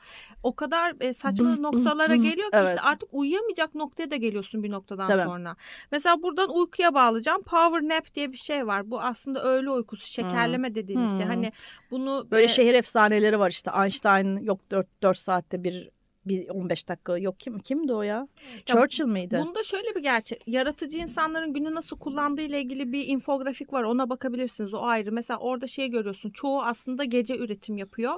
[0.44, 2.24] O kadar e, saçma Bız, noktalara bız.
[2.24, 2.68] geliyor ki Evet.
[2.70, 5.24] işte artık uyuyamayacak noktaya da geliyorsun bir noktadan Tabii.
[5.24, 5.56] sonra.
[5.92, 7.42] Mesela buradan uykuya bağlayacağım.
[7.44, 8.92] Power nap diye bir şey var.
[8.92, 11.26] Bu aslında öğle uykusu, şekerleme dediğimiz şey.
[11.26, 11.34] Hmm.
[11.34, 11.52] Hani
[11.92, 13.72] bunu Böyle e, şehir efsaneleri var işte.
[13.84, 15.90] Einstein yok 4, 4 saatte bir
[16.26, 18.28] bir 15 dakika yok kim kimdi o ya?
[18.66, 19.44] Churchill miydi?
[19.48, 20.44] Bunda şöyle bir gerçek.
[20.48, 23.84] Yaratıcı insanların günü nasıl kullandığı ile ilgili bir infografik var.
[23.84, 24.74] Ona bakabilirsiniz.
[24.74, 25.12] O ayrı.
[25.12, 26.30] Mesela orada şey görüyorsun.
[26.30, 28.14] Çoğu aslında gece üretim yapıyor.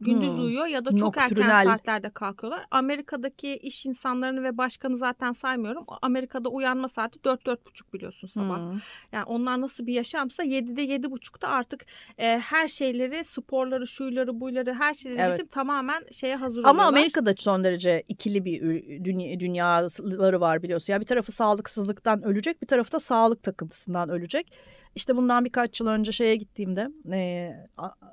[0.00, 0.44] Gündüz Hmm.
[0.44, 1.64] uyuyor ya da çok erken Nokturnal.
[1.64, 2.64] saatlerde kalkıyorlar.
[2.70, 5.84] Amerika'daki iş insanlarını ve başkanı zaten saymıyorum.
[6.02, 8.58] Amerika'da uyanma saati 4-4.30 biliyorsun sabah.
[8.58, 8.78] Hmm.
[9.12, 11.86] Yani onlar nasıl bir yaşamsa 7'de 7.30'da artık
[12.18, 15.50] e, her şeyleri, sporları, şuyları, buyları her şeyleri Evet.
[15.50, 16.88] tamamen şeye hazır Ama oluyorlar.
[16.88, 18.60] Amerika'da son derece ikili bir
[19.04, 20.92] dünya, dünyaları var biliyorsun.
[20.92, 24.52] Ya bir tarafı sağlıksızlıktan ölecek, bir tarafı da sağlık takıntısından ölecek.
[24.94, 27.52] İşte bundan birkaç yıl önce şeye gittiğimde e,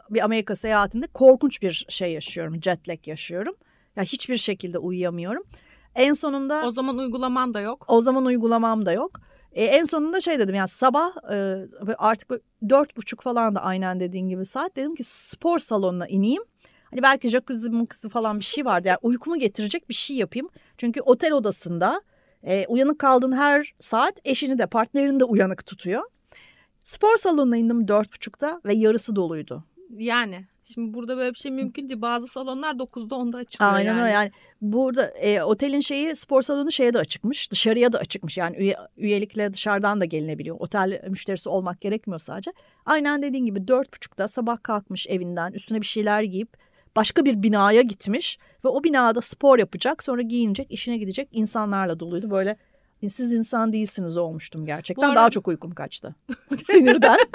[0.09, 2.61] bir Amerika seyahatinde korkunç bir şey yaşıyorum.
[2.61, 3.55] Jet lag yaşıyorum.
[3.95, 5.43] Ya hiçbir şekilde uyuyamıyorum.
[5.95, 7.85] En sonunda O zaman uygulaman da yok.
[7.87, 9.19] o zaman uygulamam da yok.
[9.51, 11.67] E, en sonunda şey dedim yani sabah e,
[11.97, 12.31] artık
[12.69, 16.43] dört buçuk falan da aynen dediğin gibi saat dedim ki spor salonuna ineyim.
[16.95, 20.49] Hani belki jacuzzi mıksı falan bir şey vardı yani uykumu getirecek bir şey yapayım.
[20.77, 22.01] Çünkü otel odasında
[22.43, 26.03] e, uyanık kaldığın her saat eşini de partnerini de uyanık tutuyor.
[26.83, 29.63] Spor salonuna indim dört buçukta ve yarısı doluydu.
[29.89, 32.01] Yani şimdi burada böyle bir şey mümkün değil.
[32.01, 34.01] Bazı salonlar 9'da 10'da açılıyor Aynen yani.
[34.01, 34.31] öyle yani
[34.61, 39.53] burada e, otelin şeyi spor salonu şeye de açıkmış dışarıya da açıkmış yani üye, üyelikle
[39.53, 42.53] dışarıdan da gelinebiliyor otel müşterisi olmak gerekmiyor sadece
[42.85, 46.64] aynen dediğin gibi dört buçukta sabah kalkmış evinden üstüne bir şeyler giyip
[46.95, 52.31] başka bir binaya gitmiş ve o binada spor yapacak sonra giyinecek işine gidecek insanlarla doluydu
[52.31, 52.57] böyle
[53.09, 56.15] siz insan değilsiniz olmuştum gerçekten arada- daha çok uykum kaçtı
[56.63, 57.17] sinirden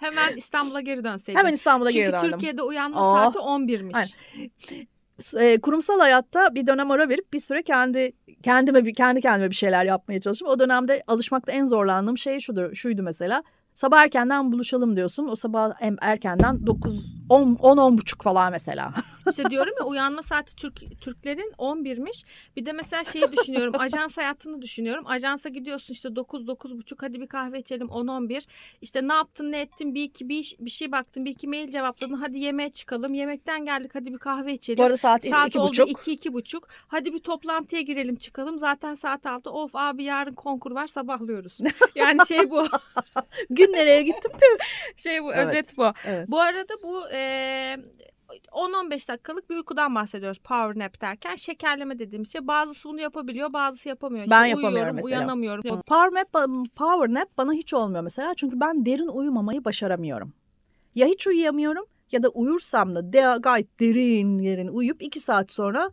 [0.00, 1.38] Hemen İstanbul'a geri dönseydin.
[1.38, 2.30] hemen İstanbul'a Çünkü geri döndüm.
[2.30, 3.16] Türkiye'de uyanma Oh.
[3.16, 3.94] saati 11'miş.
[3.94, 5.46] Aynen.
[5.46, 8.12] e, kurumsal hayatta bir dönem ara verip bir süre kendi
[8.42, 10.48] kendime bir kendi kendime bir şeyler yapmaya çalıştım.
[10.48, 13.42] O dönemde alışmakta en zorlandığım şey şudur, şuydu mesela.
[13.74, 15.28] Sabah erkenden buluşalım diyorsun.
[15.28, 18.94] O sabah erkenden 9 10 10 10 buçuk falan mesela.
[19.30, 22.24] İşte diyorum ya uyanma saati Türk Türklerin 11'miş.
[22.56, 23.74] Bir de mesela şeyi düşünüyorum.
[23.78, 25.04] ajans hayatını düşünüyorum.
[25.06, 28.46] Ajansa gidiyorsun işte 9 buçuk hadi bir kahve içelim 10 11.
[28.82, 32.14] İşte ne yaptın ne ettin bir iki bir, bir şey baktın bir iki mail cevapladın.
[32.14, 33.14] Hadi yemeğe çıkalım.
[33.14, 34.78] Yemekten geldik hadi bir kahve içelim.
[34.78, 35.90] Bu arada saat, Saat iki oldu buçuk.
[35.90, 36.68] iki, iki buçuk.
[36.88, 38.58] Hadi bir toplantıya girelim çıkalım.
[38.58, 39.50] Zaten saat altı.
[39.50, 41.58] Of abi yarın konkur var sabahlıyoruz.
[41.94, 42.66] Yani şey bu.
[43.66, 44.32] Gün nereye gittim?
[44.96, 45.46] Şey bu Evet.
[45.48, 45.92] özet bu.
[46.06, 46.28] Evet.
[46.28, 47.76] Bu arada bu e,
[48.52, 51.34] 10-15 dakikalık bir uykudan bahsediyoruz power nap derken.
[51.34, 52.46] Şekerleme dediğimiz şey.
[52.46, 54.26] Bazısı bunu yapabiliyor bazısı yapamıyor.
[54.30, 55.18] Ben İşte yapamıyorum uyuyorum, mesela.
[55.20, 55.62] uyanamıyorum.
[55.62, 56.32] Power nap,
[56.76, 58.34] power nap bana hiç olmuyor mesela.
[58.34, 60.34] Çünkü ben derin uyumamayı başaramıyorum.
[60.94, 65.90] Ya hiç uyuyamıyorum ya da uyursam da de, gayet derin yerin uyuyup iki saat sonra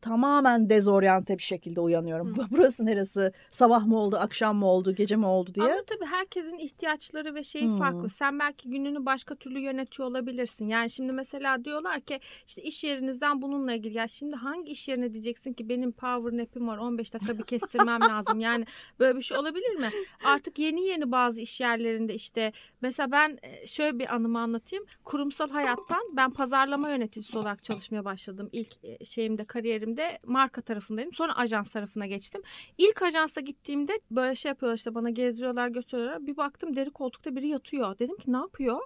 [0.00, 2.36] tamamen dezoryante bir şekilde uyanıyorum.
[2.50, 3.32] Burası neresi?
[3.50, 5.66] Sabah mı oldu, akşam mı oldu, gece mi oldu diye.
[5.66, 7.78] Ama tabii herkesin ihtiyaçları ve şeyi Hmm.
[7.78, 8.08] farklı.
[8.08, 10.66] Sen belki gününü başka türlü yönetiyor olabilirsin.
[10.68, 13.96] Yani şimdi mesela diyorlar ki işte iş yerinizden bununla ilgili.
[13.98, 18.00] Ya şimdi hangi iş yerine diyeceksin ki benim power nap'im var 15 dakika bir kestirmem
[18.08, 18.40] lazım.
[18.40, 18.64] Yani
[19.00, 19.88] böyle bir şey olabilir mi?
[20.24, 24.84] Artık yeni yeni bazı iş yerlerinde işte mesela ben e, şöyle bir anımı anlatayım.
[25.04, 28.48] Kurumsal hayattan ben pazarlama yöneticisi olarak çalışmaya başladım.
[28.52, 31.12] İlk e, şeyimde kariyerimde gittiklerimde marka tarafındaydım.
[31.12, 32.42] Sonra ajans tarafına geçtim.
[32.78, 36.26] İlk ajansa gittiğimde böyle şey yapıyorlar işte bana gezdiriyorlar gösteriyorlar.
[36.26, 37.98] Bir baktım deri koltukta biri yatıyor.
[37.98, 38.80] Dedim ki ne yapıyor?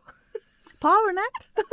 [0.83, 1.65] Power nap.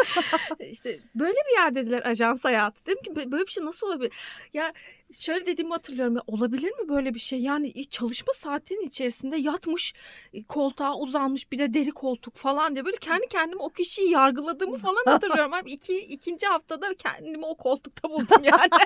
[0.72, 2.86] işte böyle bir yer dediler ajans hayatı.
[2.86, 4.14] Dedim ki böyle bir şey nasıl olabilir?
[4.54, 4.74] Ya
[5.12, 6.16] şöyle dediğimi hatırlıyorum.
[6.16, 7.42] Ya, olabilir mi böyle bir şey?
[7.42, 9.94] Yani çalışma saatinin içerisinde yatmış
[10.48, 15.04] koltuğa uzanmış bir de deri koltuk falan diye böyle kendi kendime o kişiyi yargıladığımı falan
[15.06, 15.54] hatırlıyorum.
[15.54, 18.70] Abi iki, ikinci haftada kendimi o koltukta buldum yani.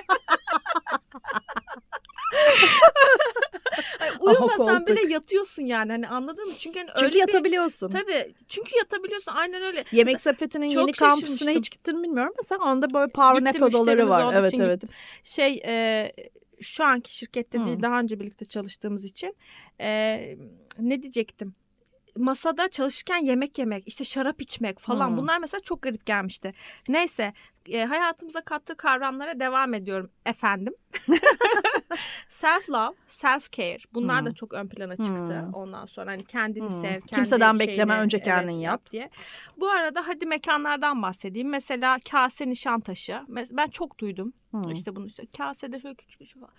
[3.98, 6.54] Hani uyumasan bile yatıyorsun yani hani anladın mı?
[6.58, 7.94] Çünkü hani Çünkü öyle yatabiliyorsun.
[7.94, 9.84] Bir, tabii çünkü yatabiliyorsun aynen öyle.
[9.92, 11.58] Yemek sepetinin çok yeni kampüsüne şaşırmıştım.
[11.58, 14.34] hiç gittin bilmiyorum ama onda böyle power nap odaları var.
[14.34, 14.80] Evet evet.
[14.80, 14.96] gittim.
[15.22, 16.12] Şey e,
[16.60, 17.66] şu anki şirkette Hı.
[17.66, 19.36] değil daha önce birlikte çalıştığımız için
[19.80, 20.20] e,
[20.78, 21.54] ne diyecektim?
[22.16, 25.16] Masada çalışırken yemek yemek, işte şarap içmek falan Hı.
[25.16, 26.52] bunlar mesela çok garip gelmişti.
[26.88, 27.32] Neyse
[27.68, 30.74] e, hayatımıza kattığı kavramlara devam ediyorum efendim.
[32.28, 34.26] self love, self care bunlar Hı.
[34.26, 35.38] da çok ön plana çıktı.
[35.38, 35.50] Hı.
[35.52, 36.80] Ondan sonra hani kendini Hı.
[36.80, 38.90] sev, kendi Kimseden bekleme, şeyini, önce kendin evet, yap.
[38.90, 39.10] diye.
[39.56, 41.48] Bu arada hadi mekanlardan bahsedeyim.
[41.48, 43.12] Mesela kase nişantaşı.
[43.12, 44.32] Mes- Ben çok duydum.
[44.54, 44.72] Hı.
[44.72, 46.54] İşte bunu işte kasede şöyle küçük küçük falan.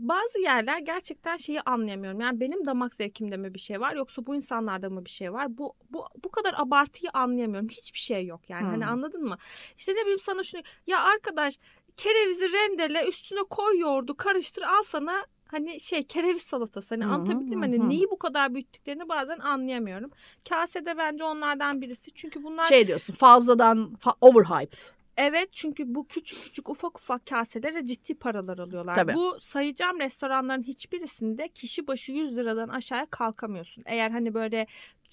[0.00, 2.20] Bazı yerler gerçekten şeyi anlayamıyorum.
[2.20, 5.58] Yani benim damak zevkimde mi bir şey var yoksa bu insanlarda mı bir şey var?
[5.58, 7.68] Bu bu bu kadar abartıyı anlayamıyorum.
[7.68, 8.64] Hiçbir şey yok yani.
[8.66, 8.92] Hani Hmm.
[8.92, 9.36] anladın mı?
[9.78, 11.58] İşte ne bileyim sana şunu ya arkadaş
[11.96, 17.88] kerevizi rendele üstüne koy yoğurdu karıştır al sana hani şey kereviz salatası hani anlatabildim hani
[17.88, 20.10] neyi bu kadar büyüttüklerini bazen anlayamıyorum.
[20.48, 22.10] Kasede bence onlardan birisi.
[22.14, 24.78] Çünkü bunlar Şey diyorsun fazladan fa- overhyped.
[25.16, 28.94] Evet çünkü bu küçük küçük ufak ufak kaselere ciddi paralar alıyorlar.
[28.94, 29.14] Tabii.
[29.14, 33.84] Bu sayacağım restoranların hiçbirisinde kişi başı 100 liradan aşağıya kalkamıyorsun.
[33.86, 34.66] Eğer hani böyle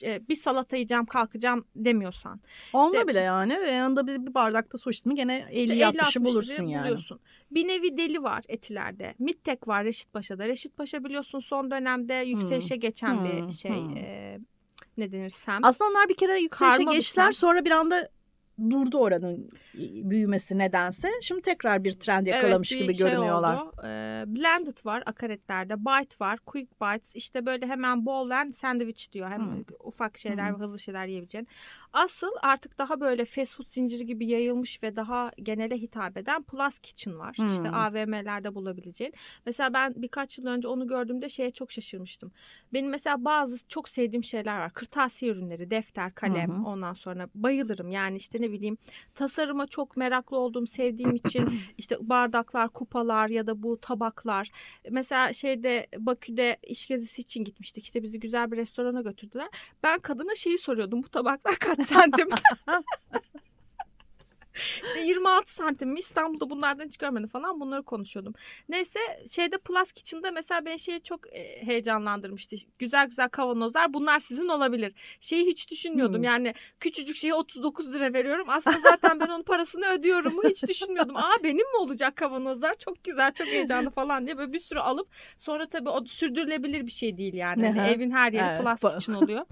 [0.04, 2.41] e, bir salata yiyeceğim kalkacağım demiyorsan.
[2.74, 6.22] Onda İşte- bile yani yanında bir, bir bardakta su içtin mi gene 50 İşte 60'ı
[6.22, 6.84] 50-60 bulursun yani.
[6.84, 7.20] buluyorsun.
[7.52, 9.16] Bir nevi deli var etilerde.
[9.20, 10.48] Mittek var Reşitpaşa'da.
[10.48, 13.98] Reşitpaşa biliyorsun son dönemde yükselişe geçen Hmm, bir şey hmm.
[13.98, 14.39] e,
[14.98, 15.60] ne denir sem.
[15.64, 18.10] Aslında onlar bir kere yükselişe Karma geçtiler sonra bir anda
[18.70, 19.49] durdu oranın
[20.03, 21.10] büyümesi nedense.
[21.22, 23.62] Şimdi tekrar bir trend yakalamış Evet, gibi şey görünüyorlar.
[23.62, 23.72] oldu.
[23.84, 25.80] Ee, blended var akaretlerde.
[25.80, 26.39] Bite var.
[26.45, 27.16] Quick bites.
[27.16, 29.30] işte böyle hemen bowl and sandwich diyor.
[29.30, 29.64] Hem Hmm.
[29.84, 30.60] ufak şeyler Hmm.
[30.60, 31.47] ve hızlı şeyler yiyebileceğin.
[31.93, 36.80] Asıl artık daha böyle fast food zinciri gibi yayılmış ve daha genele hitap eden plus
[36.80, 37.38] kitchen var.
[37.38, 37.47] Hmm.
[37.49, 39.14] İşte AVM'lerde bulabileceğin.
[39.45, 42.32] Mesela ben birkaç yıl önce onu gördüğümde şeye çok şaşırmıştım.
[42.74, 44.74] Benim mesela bazı çok sevdiğim şeyler var.
[44.74, 46.68] Kırtasiye ürünleri, defter, kalem hı.
[46.68, 47.89] ondan sonra bayılırım.
[47.91, 48.78] Yani işte ne bileyim
[49.16, 54.52] tasarıma çok meraklı olduğum, sevdiğim için işte bardaklar, kupalar ya da bu tabaklar.
[54.89, 57.84] Mesela şeyde Bakü'de iş gezisi için gitmiştik.
[57.84, 59.48] İşte bizi güzel bir restorana götürdüler.
[59.84, 61.04] Ben kadına şeyi soruyordum.
[61.04, 62.28] Bu tabaklar kaç santim?
[64.58, 65.99] İşte 26 santim mi?
[65.99, 68.34] İstanbul'da bunlardan hiç görmedim falan bunları konuşuyordum.
[68.70, 68.99] Neyse
[69.32, 72.55] şeyde Plus Kitchen'da mesela beni şey çok e, heyecanlandırmıştı.
[72.80, 74.93] Güzel güzel kavanozlar bunlar sizin olabilir.
[75.20, 76.24] Şeyi hiç düşünmüyordum Hmm.
[76.24, 78.45] yani küçücük şeye 39 lira veriyorum.
[78.49, 81.16] Aslında zaten ben onun parasını ödüyorum mu hiç düşünmüyordum.
[81.16, 85.08] Aa benim mi olacak kavanozlar çok güzel çok heyecanlı falan diye böyle bir sürü alıp
[85.38, 87.70] sonra tabii o sürdürülebilir bir şey değil yani.
[87.80, 87.88] Aha.
[87.88, 88.62] evin her yeri Evet.
[88.80, 89.45] Plus Kitchen oluyor.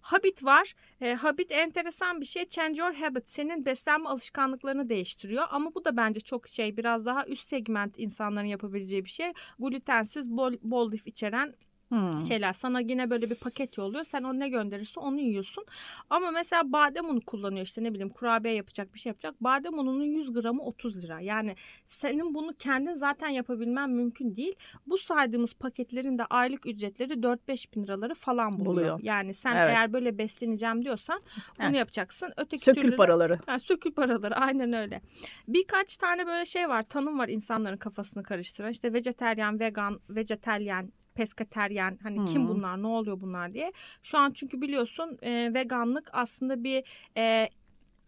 [0.00, 0.74] Habit var.
[1.00, 2.48] E, habit enteresan bir şey.
[2.48, 3.28] Change your habit.
[3.28, 5.44] Senin beslenme alışkanlıklarını değiştiriyor.
[5.50, 9.32] Ama bu da bence çok şey biraz daha üst segment insanların yapabileceği bir şey.
[9.58, 11.54] Glutensiz bol, bol lif içeren
[11.88, 12.22] Hmm.
[12.22, 12.52] şeyler.
[12.52, 14.04] Sana yine böyle bir paket yolluyor.
[14.04, 15.64] Sen onu ne gönderirse onu yiyorsun.
[16.10, 19.34] Ama mesela badem unu kullanıyor işte ne bileyim kurabiye yapacak bir şey yapacak.
[19.40, 21.20] Badem ununun 100 gramı 30 lira.
[21.20, 24.52] Yani senin bunu kendin zaten yapabilmen mümkün değil.
[24.86, 28.66] Bu saydığımız paketlerin de aylık ücretleri 4-5 bin liraları falan buluyor.
[28.66, 29.00] Buluyor.
[29.02, 29.70] Yani sen Evet.
[29.70, 31.22] eğer böyle besleneceğim diyorsan
[31.58, 31.76] bunu Evet.
[31.76, 32.32] yapacaksın.
[32.36, 33.38] Öteki Sökül türlü paraları.
[33.46, 35.00] Ha, sökül paraları aynen öyle.
[35.48, 38.70] Birkaç tane böyle şey var tanım var insanların kafasını karıştıran.
[38.70, 42.48] İşte vejeteryan, vegan, vejeteryan, peskateryen hani kim Hmm.
[42.48, 43.72] bunlar ne oluyor bunlar diye.
[44.02, 46.84] Şu an çünkü biliyorsun e, veganlık aslında bir
[47.16, 47.48] e,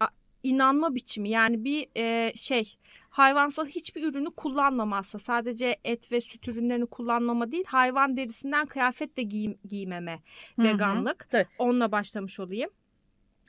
[0.01, 0.09] a-
[0.43, 2.77] inanma biçimi yani bir e, şey
[3.11, 9.17] hayvansal hiçbir ürünü kullanmama aslında sadece et ve süt ürünlerini kullanmama değil hayvan derisinden kıyafet
[9.17, 10.13] de giyim, giymeme
[10.57, 10.65] Hı hı.
[10.69, 11.31] veganlık.
[11.31, 11.49] Tabii.
[11.59, 12.71] Onunla başlamış olayım.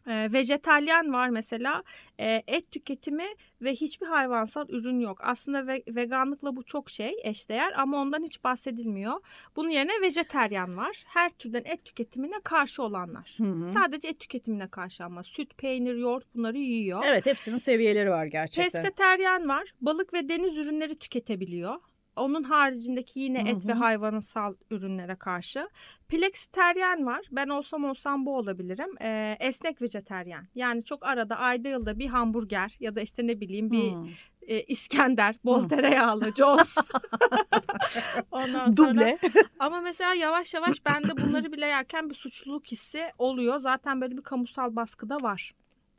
[0.07, 1.83] E, vejetalyen var mesela
[2.19, 3.25] E, et tüketimi
[3.61, 5.17] ve hiçbir hayvansal ürün yok.
[5.21, 9.13] Aslında ve, veganlıkla bu çok şey eşdeğer ama ondan hiç bahsedilmiyor.
[9.55, 11.03] Bunun yerine vejeteryan var.
[11.07, 13.33] Her türden et tüketimine karşı olanlar.
[13.37, 13.69] Hı hı.
[13.69, 17.03] Sadece et tüketimine karşı ama süt, peynir, yoğurt bunları yiyor.
[17.05, 18.81] Evet hepsinin seviyeleri var gerçekten.
[18.81, 19.73] Pesketeryen var.
[19.81, 21.75] Balık ve deniz ürünleri tüketebiliyor.
[22.21, 23.77] Onun haricindeki yine et ve hı.
[23.77, 25.69] hayvansal ürünlere karşı.
[26.07, 27.21] Plexiteryen var.
[27.31, 28.95] Ben olsam olsam bu olabilirim.
[29.01, 30.47] Ee, esnek vejeteryen.
[30.55, 33.93] Yani çok arada ayda yılda bir hamburger ya da işte ne bileyim bir
[34.41, 36.75] e, İskender, bol tereyağlı, Jos.
[38.31, 39.17] Ondan sonra Duble.
[39.59, 43.59] ama mesela yavaş yavaş bende bunları bile yerken bir suçluluk hissi oluyor.
[43.59, 45.51] Zaten böyle bir kamusal baskı da var.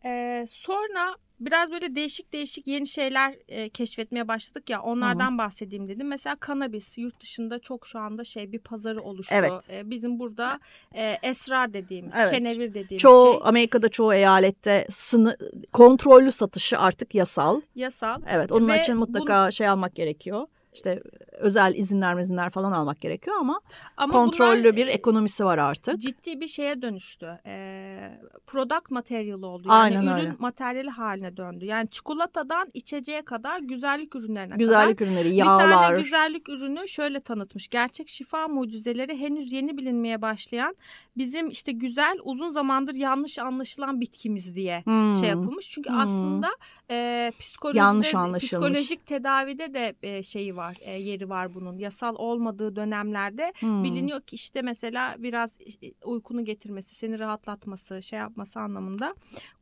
[0.04, 1.16] Ee, sonra
[1.46, 6.08] biraz böyle değişik değişik yeni şeyler e, keşfetmeye başladık ya onlardan bahsedeyim dedim.
[6.08, 9.34] Mesela kanabis yurt dışında çok şu anda şey bir pazarı oluştu.
[9.38, 9.70] Evet.
[9.70, 10.60] Ee, bizim burada
[10.94, 12.32] e, esrar dediğimiz, Evet.
[12.32, 15.36] kenevir dediğimiz Çoğu şey Amerika'da çoğu eyalette sını,
[15.72, 17.60] kontrollü satışı artık yasal.
[17.74, 18.22] yasal.
[18.30, 20.46] Evet onun Ve için mutlaka şey almak gerekiyor.
[20.74, 21.02] İşte
[21.42, 23.60] özel izinler izinler falan almak gerekiyor ama,
[23.96, 26.00] Ama kontrollü bir e, ekonomisi var artık.
[26.00, 27.38] ciddi bir şeye dönüştü.
[27.46, 28.10] Ee,
[28.46, 29.68] product material oldu.
[29.70, 30.32] Yani Aynen ürün öyle.
[30.38, 31.64] materyali haline döndü.
[31.64, 34.58] Yani çikolatadan içeceğe kadar güzellik ürünlerine kadar.
[34.58, 35.70] Güzellik ürünleri, Bir yağlar.
[35.70, 37.68] tane güzellik ürünü şöyle tanıtmış.
[37.68, 40.76] Gerçek şifa mucizeleri henüz yeni bilinmeye başlayan
[41.16, 45.16] bizim işte güzel uzun zamandır yanlış anlaşılan bitkimiz diye Hmm.
[45.20, 45.70] şey yapılmış.
[45.70, 45.98] Çünkü Hmm.
[45.98, 46.48] aslında
[46.90, 48.44] e, psikolojide, Yanlış anlaşılmış.
[48.44, 51.78] psikolojik tedavide de e, şeyi var, e, yeri var bunun.
[51.78, 53.84] Yasal olmadığı dönemlerde Hmm.
[53.84, 55.58] biliniyor ki işte mesela biraz
[56.04, 59.14] uykunu getirmesi, seni rahatlatması, şey yapması anlamında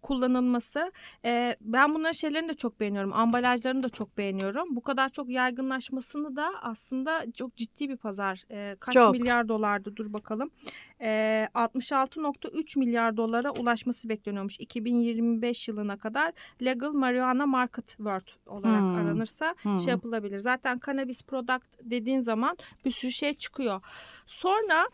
[0.03, 0.93] kullanılması.
[1.25, 3.13] E, ben bunların şeylerini de çok beğeniyorum.
[3.13, 4.77] Ambalajlarını da çok beğeniyorum.
[4.77, 8.45] Bu kadar çok yaygınlaşmasını da aslında çok ciddi bir pazar.
[8.51, 9.13] E, kaç Çok.
[9.13, 10.51] milyar dolardı dur bakalım.
[11.01, 14.61] E, 66.3 milyar dolara ulaşması bekleniyormuş.
[14.61, 18.95] 2025 yılına kadar legal marijuana market world olarak Hmm.
[18.97, 19.79] aranırsa Hmm.
[19.81, 20.39] şey yapılabilir.
[20.39, 23.81] Zaten cannabis product dediğin zaman bir sürü şey çıkıyor.
[24.27, 24.89] Sonra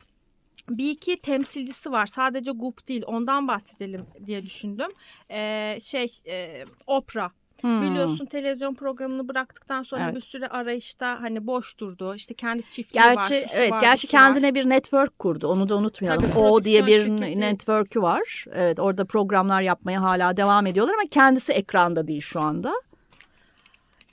[0.68, 2.06] bir iki temsilcisi var.
[2.06, 3.02] Sadece Goop değil.
[3.06, 4.88] Ondan bahsedelim diye düşündüm.
[5.30, 7.30] Ee, şey e, Oprah.
[7.60, 7.82] Hmm.
[7.82, 10.16] Biliyorsun televizyon programını bıraktıktan sonra Evet.
[10.16, 12.14] bir süre arayışta hani boş durdu.
[12.14, 13.14] İşte kendi çiftliği var.
[13.14, 14.22] Gerçi şusu evet var, gerçi busu var.
[14.24, 15.48] kendine bir network kurdu.
[15.48, 16.30] Onu da unutmayalım.
[16.30, 17.40] Tabii, o diye bir şirketi.
[17.40, 18.44] network'ü var.
[18.52, 22.72] Evet orada programlar yapmaya hala devam ediyorlar ama kendisi ekranda değil şu anda.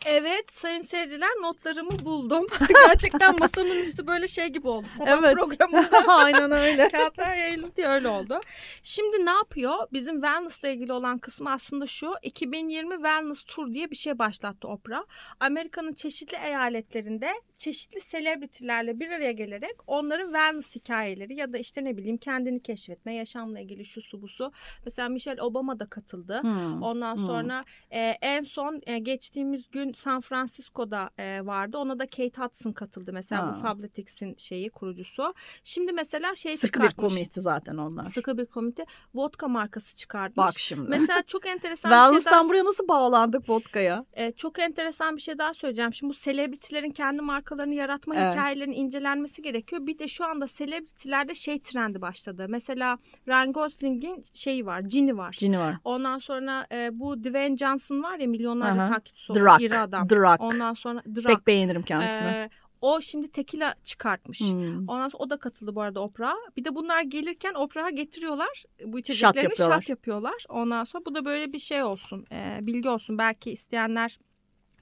[0.05, 2.47] Evet sayın seyirciler notlarımı buldum.
[2.87, 4.87] Gerçekten masanın üstü böyle şey gibi oldu.
[4.97, 5.33] Sabah Evet.
[5.33, 6.87] programında Aynen öyle.
[6.87, 8.41] Kağıtlar yayıldı diye öyle oldu.
[8.83, 9.87] Şimdi ne yapıyor?
[9.93, 12.13] Bizim wellness ile ilgili olan kısmı aslında şu.
[12.23, 15.03] 2020 Wellness Tour diye bir şey başlattı Oprah.
[15.39, 21.97] Amerika'nın çeşitli eyaletlerinde çeşitli selebritilerle bir araya gelerek onların wellness hikayeleri ya da işte ne
[21.97, 24.51] bileyim kendini keşfetme, yaşamla ilgili şu su bu su.
[24.85, 26.39] Mesela Michelle Obama da katıldı.
[26.41, 26.81] Hmm.
[26.83, 27.25] Ondan Hmm.
[27.25, 31.77] sonra e, en son e, geçtiğimiz gün San Francisco'da e, vardı.
[31.77, 33.13] Ona da Kate Hudson katıldı.
[33.13, 33.53] Mesela Ha.
[33.55, 35.33] bu Fabletics'in şeyi kurucusu.
[35.63, 37.13] Şimdi mesela şey Sıkı bir çıkartmış.
[37.13, 38.05] komite zaten onlar.
[38.05, 38.85] Sıkı bir komite
[39.15, 40.37] vodka markası çıkartmış.
[40.47, 40.89] Bak şimdi.
[40.89, 44.05] Mesela çok enteresan bir şey daha, Wellness'tan buraya nasıl bağlandık vodka'ya?
[44.13, 45.93] e, çok enteresan bir şey daha söyleyeceğim.
[45.93, 48.33] Şimdi bu selebritilerin kendi markalarını yaratma Evet.
[48.33, 49.87] hikayelerinin incelenmesi gerekiyor.
[49.87, 52.45] Bir de şu anda selebritilerde şey trendi başladı.
[52.49, 55.35] Mesela Ryan Gosling'in şeyi var, cini var.
[55.39, 55.75] Cini var.
[55.83, 59.61] Ondan sonra e, bu Dwayne Johnson var ya milyonlarca takipçisi The olan Rock.
[59.83, 60.09] Adam.
[60.09, 60.41] Rock.
[60.41, 61.27] Ondan sonra Rock.
[61.27, 62.29] Pek beğenirim kendisini.
[62.29, 62.49] E,
[62.81, 64.41] o şimdi tekila çıkartmış.
[64.41, 64.89] Hmm.
[64.89, 66.35] Ondan sonra o da katıldı bu arada Oprah'a.
[66.57, 68.63] Bir de bunlar gelirken Oprah'a getiriyorlar.
[68.85, 69.85] Bu içeceklerini şat yapıyorlar.
[69.87, 70.45] yapıyorlar.
[70.49, 72.25] Ondan sonra bu da böyle bir şey olsun.
[72.31, 73.17] e, bilgi olsun.
[73.17, 74.19] Belki isteyenler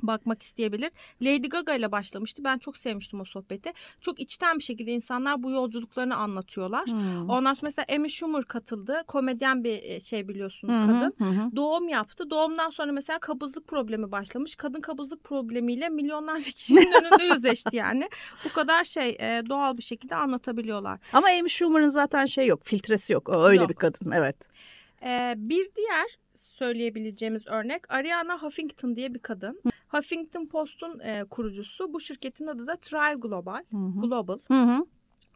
[0.04, 0.92] bakmak isteyebilir.
[1.22, 2.44] Lady Gaga ile başlamıştı.
[2.44, 3.74] Ben çok sevmiştim o sohbeti.
[4.02, 6.86] Çok içten bir şekilde insanlar bu yolculuklarını anlatıyorlar.
[6.86, 7.30] Hmm.
[7.30, 9.04] Ondan sonra mesela Amy Schumer katıldı.
[9.08, 11.16] Komedyen bir e, şey biliyorsun Hı hı, kadın.
[11.18, 11.56] hı hı.
[11.56, 12.30] Doğum yaptı.
[12.30, 14.56] Doğumdan sonra mesela kabızlık problemi başlamış.
[14.56, 18.10] Kadın kabızlık problemiyle milyonlarca kişinin önünde yüzleşti yani.
[18.46, 21.00] Bu kadar şey e, doğal bir şekilde anlatabiliyorlar.
[21.14, 23.30] Ama Amy Schumer'ın zaten şey yok, filtresi yok.
[23.30, 23.70] O öyle Yok.
[23.70, 24.36] bir kadın, evet.
[25.04, 29.62] E, bir diğer söyleyebileceğimiz örnek Ariana Huffington diye bir kadın.
[29.92, 31.94] Huffington Post'un e, kurucusu.
[31.94, 33.64] Bu şirketin adı da Thrive Global.
[33.72, 34.02] Hı hı.
[34.02, 34.40] Global.
[34.48, 34.86] Hı hı.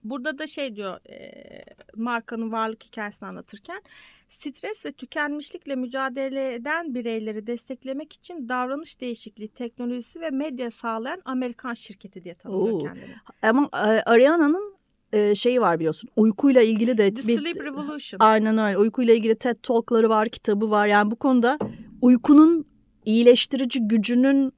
[0.03, 1.32] Burada da şey diyor e,
[1.95, 3.82] markanın varlık hikayesini anlatırken
[4.30, 11.74] stres ve tükenmişlikle mücadele eden bireyleri desteklemek için davranış değişikliği teknolojisi ve medya sağlayan Amerikan
[11.74, 12.80] şirketi diye tanımlıyor Oo.
[12.84, 13.06] kendini.
[13.41, 14.76] Ama e, Ariana'nın
[15.14, 16.10] e, şeyi var biliyorsun.
[16.16, 18.20] Uykuyla ilgili de The bir- Sleep Revolution.
[18.20, 18.78] Aynen öyle.
[18.78, 20.88] Uykuyla ilgili TED Talk'ları var, kitabı var.
[20.88, 21.58] Yani bu konuda
[22.01, 22.66] uykunun
[23.06, 24.53] iyileştirici gücünün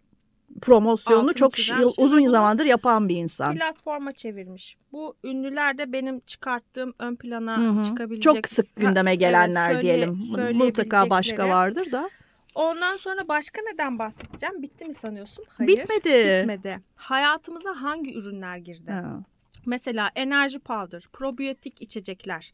[0.61, 2.05] promosyonunu Altını çok yıl, şey.
[2.05, 3.55] uzun zamandır yapan bir insan.
[3.55, 4.77] Platforma çevirmiş.
[4.91, 7.83] Bu ünlüler de benim çıkarttığım ön plana Hı hı.
[7.83, 8.23] çıkabilecek.
[8.23, 10.19] Çok sık gündeme gelenler söyle- diyelim.
[10.53, 12.09] Mutlaka başka vardır da.
[12.55, 14.61] Ondan sonra başka neden bahsedeceğim?
[14.61, 15.45] Bitti mi sanıyorsun?
[15.49, 15.67] Hayır.
[15.69, 16.39] Bitmedi.
[16.41, 16.79] Bitmedi.
[16.95, 18.91] Hayatımıza hangi ürünler girdi?
[18.91, 19.19] Ha.
[19.65, 22.53] Mesela enerji powder, probiyotik içecekler.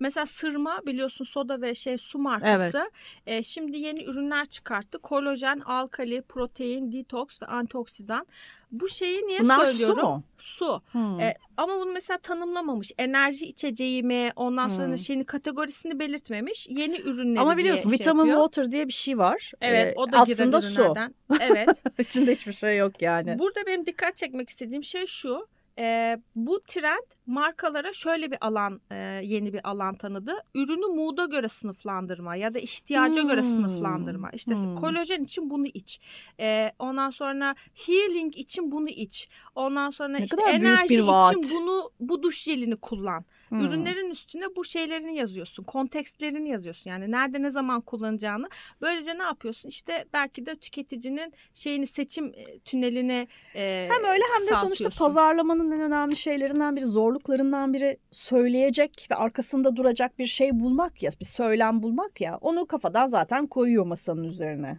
[0.00, 2.90] Mesela sırma biliyorsun soda ve şey su markası.
[3.26, 4.98] E, şimdi yeni ürünler çıkarttı.
[4.98, 8.26] Kolajen, alkali, protein, detoks ve antioksidan.
[8.72, 9.96] Bu şeyi niye Bunlar söylüyorum?
[9.96, 10.22] su mu?
[10.38, 10.82] Su.
[10.92, 11.20] Hmm.
[11.20, 12.92] E, ama bunu mesela tanımlamamış.
[12.98, 14.30] Enerji içeceği mi?
[14.36, 14.98] Ondan sonra Hmm.
[14.98, 16.66] şeyini kategorisini belirtmemiş.
[16.70, 18.44] Yeni ürünleri Ama biliyorsun diye şey vitamin yapıyor.
[18.44, 19.52] water diye bir şey var.
[19.60, 20.94] Evet Ee, o da aslında su.
[21.40, 21.82] Evet.
[21.98, 23.38] İçinde hiçbir şey yok yani.
[23.38, 25.46] Burada benim dikkat çekmek istediğim şey şu.
[25.78, 30.32] E, bu trend markalara şöyle bir alan e, yeni bir alan tanıdı.
[30.54, 33.42] Ürünü mood'a göre sınıflandırma ya da ihtiyaca göre Hmm.
[33.42, 34.30] sınıflandırma.
[34.30, 34.76] İşte Hmm.
[34.76, 36.00] kolajen için bunu iç.
[36.40, 39.28] E, ondan sonra healing için bunu iç.
[39.54, 43.24] Ondan sonra Ne işte enerji için bunu bu duş jelini kullan.
[43.50, 43.60] Hmm.
[43.60, 45.64] Ürünlerin üstüne bu şeylerini yazıyorsun.
[45.64, 46.90] Kontekstlerini yazıyorsun.
[46.90, 48.48] Yani nerede ne zaman kullanacağını.
[48.80, 49.68] Böylece ne yapıyorsun?
[49.68, 55.70] İşte belki de tüketicinin şeyini seçim e, tünelini e, Hem öyle hem de sonuçta pazarlamanın
[55.70, 61.24] en önemli şeylerinden biri, zorluklarından biri söyleyecek ve arkasında duracak bir şey bulmak ya, bir
[61.24, 62.38] söylem bulmak ya.
[62.40, 64.78] Onu kafadan zaten koyuyor masanın üzerine.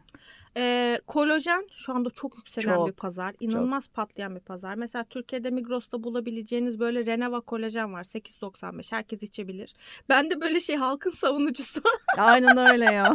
[0.58, 3.36] E, kolajen şu anda çok yükselen Çok, bir pazar.
[3.39, 4.76] İnanılmaz patlayan bir pazar.
[4.76, 8.04] Mesela Türkiye'de Migros'ta bulabileceğiniz böyle Renova kolajen var.
[8.04, 9.74] 8.95 herkes içebilir.
[10.10, 11.82] Ben de böyle şey halkın savunucusu.
[12.18, 13.14] Aynen öyle ya.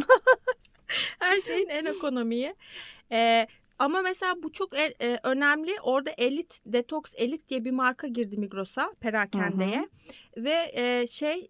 [1.19, 2.55] Her şeyin en ekonomiyi.
[3.11, 3.47] Ee,
[3.79, 5.71] ama mesela bu çok e- e, önemli.
[5.81, 9.89] Orada Elit Detox Elit diye bir marka girdi Migros'a perakendeye.
[10.37, 11.49] Ve e, şey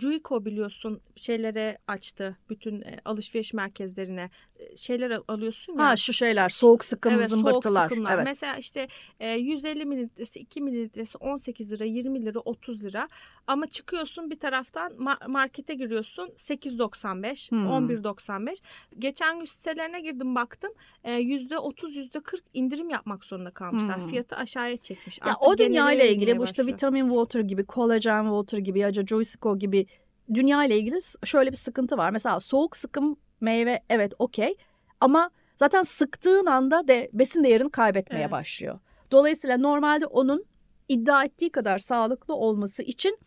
[0.00, 5.86] Juico biliyorsun şeylere açtı bütün e, alışveriş merkezlerine E, şeyler al- alıyorsun ya.
[5.88, 7.88] Ha şu şeyler soğuk sıkım Evet soğuk zımbırtılar.
[7.88, 8.14] sıkımlar.
[8.14, 8.24] Evet.
[8.24, 8.88] Mesela işte
[9.20, 13.08] e, 150 mililitresi 2 mililitresi 18 lira 20 lira 30 lira.
[13.46, 17.66] Ama çıkıyorsun bir taraftan ma- markete giriyorsun 8.95 Hmm.
[17.68, 18.62] 11.95.
[18.98, 20.72] Geçen gün sitelerine girdim baktım
[21.04, 24.00] e, %30 %40 indirim yapmak zorunda kalmışlar.
[24.00, 24.08] Hmm.
[24.08, 25.18] Fiyatı aşağıya çekmiş.
[25.26, 29.06] Ya o dünya ile ilgili bu işte vitamin water gibi, kolajen water gibi ya da
[29.06, 29.86] Joysico gibi
[30.34, 32.10] dünya ile ilgili şöyle bir sıkıntı var.
[32.10, 34.56] Mesela soğuk sıkım meyve evet okey
[35.00, 38.32] ama zaten sıktığın anda de besin değerini kaybetmeye Evet.
[38.32, 38.78] başlıyor.
[39.10, 40.44] Dolayısıyla normalde onun
[40.88, 43.18] iddia ettiği kadar sağlıklı olması için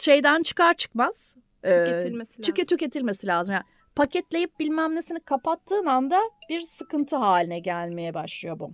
[0.00, 2.42] şeyden çıkar çıkmaz e, Tüketilmesi lazım.
[2.42, 3.52] tüke tüketilmesi lazım.
[3.54, 8.70] Yani paketleyip bilmem nesini kapattığın anda bir sıkıntı haline gelmeye başlıyor bu.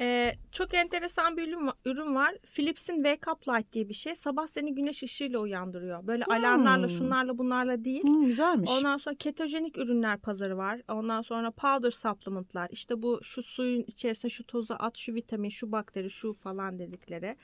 [0.00, 2.34] Ee, çok enteresan bir ürün, va- ürün var.
[2.56, 4.14] Philips'in Wake Up Light diye bir şey.
[4.16, 6.06] Sabah seni güneş ışığıyla uyandırıyor.
[6.06, 6.32] Böyle Hmm.
[6.34, 8.02] alarmlarla şunlarla bunlarla değil.
[8.02, 8.70] Hmm, güzelmiş.
[8.70, 10.80] Ondan sonra ketojenik ürünler pazarı var.
[10.88, 12.68] Ondan sonra powder supplementlar.
[12.70, 17.36] İşte bu şu suyun içerisine şu tozu at, şu vitamin, şu bakteri, şu falan dedikleri.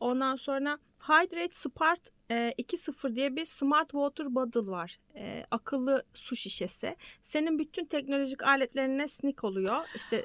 [0.00, 4.96] Ondan sonra Hydrate Smart e, 2.0 diye bir Smart Water Bottle var.
[5.16, 6.96] E, akıllı su şişesi.
[7.22, 9.76] Senin bütün teknolojik aletlerine sneak oluyor.
[9.96, 10.24] İşte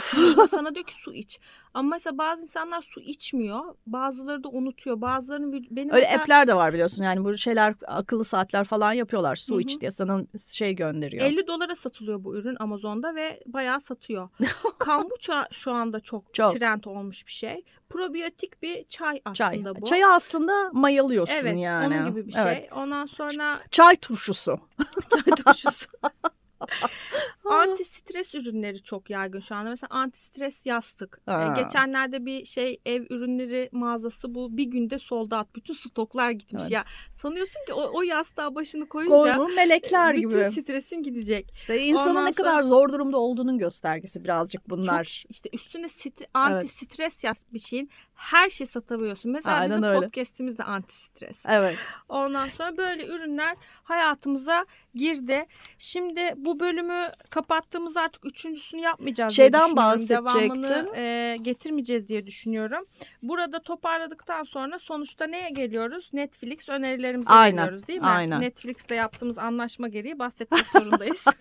[0.00, 1.40] şu sana diyor ki su iç.
[1.74, 3.74] Ama mesela bazı insanlar su içmiyor.
[3.86, 5.00] Bazıları da unutuyor.
[5.00, 9.36] Bazılarının benim Öyle mesela app'ler de var biliyorsun yani bu şeyler akıllı saatler falan yapıyorlar
[9.36, 9.60] su Hı hı.
[9.60, 11.26] iç diye sana şey gönderiyor.
[11.26, 14.28] 50 dolara satılıyor bu ürün Amazon'da ve bayağı satıyor.
[14.78, 16.56] Kombucha şu anda çok, Çok.
[16.56, 17.64] trend olmuş bir şey.
[17.92, 19.48] Probiyotik bir çay Çay.
[19.48, 19.86] aslında bu.
[19.86, 21.94] Çayı aslında mayalıyorsun evet, yani.
[21.96, 22.42] onun gibi bir şey.
[22.42, 22.68] Evet.
[22.72, 24.60] Ondan sonra Çay turşusu.
[25.10, 25.86] çay turşusu.
[27.44, 29.70] anti stres ürünleri çok yaygın şu anda.
[29.70, 31.20] Mesela anti stres yastık.
[31.28, 31.60] Ee, Ha.
[31.62, 35.54] geçenlerde bir şey ev ürünleri mağazası bu bir günde solda at.
[35.54, 36.72] Bütün stoklar gitmiş Evet.
[36.72, 36.84] ya.
[37.16, 40.44] Sanıyorsun ki o, o yastığa başını koyunca Koyun melekler bütün gibi.
[40.44, 41.50] stresin gidecek.
[41.54, 45.24] İşte insanın Ondan ne sonra- kadar zor durumda olduğunun göstergesi birazcık bunlar.
[45.28, 49.30] İşte üstüne stre- anti stres yaz bir şeyin her şey satabiliyorsun.
[49.32, 50.00] Mesela Aynen bizim öyle.
[50.00, 51.44] podcast'imiz de anti stres.
[51.48, 51.76] Evet.
[52.08, 55.46] Ondan sonra böyle ürünler hayatımıza girdi.
[55.78, 60.24] Şimdi bu bölümü kapattığımız artık üçüncüsünü yapmayacağız Şeyden bahsedecektim.
[60.24, 62.86] Devamını e, getirmeyeceğiz diye düşünüyorum.
[63.22, 66.10] Burada toparladıktan sonra sonuçta neye geliyoruz?
[66.12, 68.06] Netflix önerilerimize Aynen, geliyoruz değil mi?
[68.06, 68.40] aynen.
[68.40, 71.24] Netflix'le yaptığımız anlaşma gereği bahsetmek zorundayız.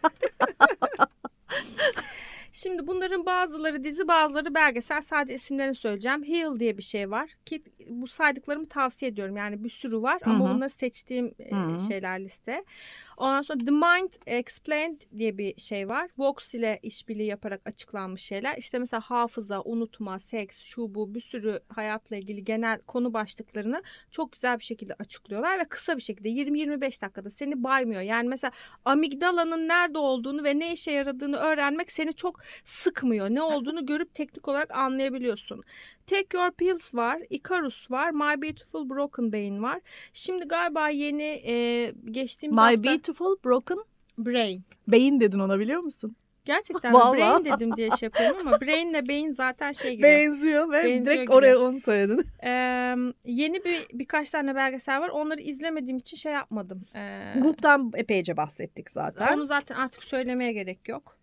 [2.54, 6.24] Şimdi bunların bazıları dizi bazıları belgesel sadece isimlerini söyleyeceğim.
[6.24, 9.38] Heal diye bir şey var ki bu saydıklarımı tavsiye ediyorum.
[9.38, 10.56] Yani bir sürü var ama Hı hı.
[10.56, 11.80] bunları seçtiğim e, Hı hı.
[11.80, 12.64] şeyler liste.
[13.22, 16.10] Ondan sonra The Mind Explained diye bir şey var.
[16.18, 18.58] Vox ile işbirliği yaparak açıklanmış şeyler.
[18.58, 24.32] İşte mesela hafıza, unutma, seks, şu bu bir sürü hayatla ilgili genel konu başlıklarını çok
[24.32, 28.02] güzel bir şekilde açıklıyorlar ve kısa bir şekilde 20-25 dakikada seni baymıyor.
[28.02, 28.52] Yani mesela
[28.86, 33.30] amigdalanın nerede olduğunu ve ne işe yaradığını öğrenmek seni çok sıkmıyor.
[33.30, 35.64] Ne olduğunu görüp teknik olarak anlayabiliyorsun.
[36.08, 39.80] Take Your Pills var, Icarus var, My Beautiful Broken Brain var.
[40.14, 43.78] Şimdi galiba yeni e, geçtiğimiz My hafta Beautiful Broken
[44.18, 44.64] Brain.
[44.88, 46.16] Beyin dedin ona biliyor musun?
[46.46, 47.18] Gerçekten Vallahi.
[47.20, 50.04] brain dedim diye şey yapıyorum ama brainle beyin zaten şey gibi.
[50.04, 51.32] Benziyor ve Benziyor direkt gibi.
[51.32, 52.26] oraya onu söyledin.
[52.44, 52.96] Ee,
[53.26, 55.10] yeni bir birkaç tane belgesel var.
[55.10, 56.86] Onları izlemediğim için şey yapmadım.
[56.96, 59.36] Ee, Goop'tan epeyce bahsettik zaten.
[59.38, 61.18] Onu zaten artık söylemeye gerek yok.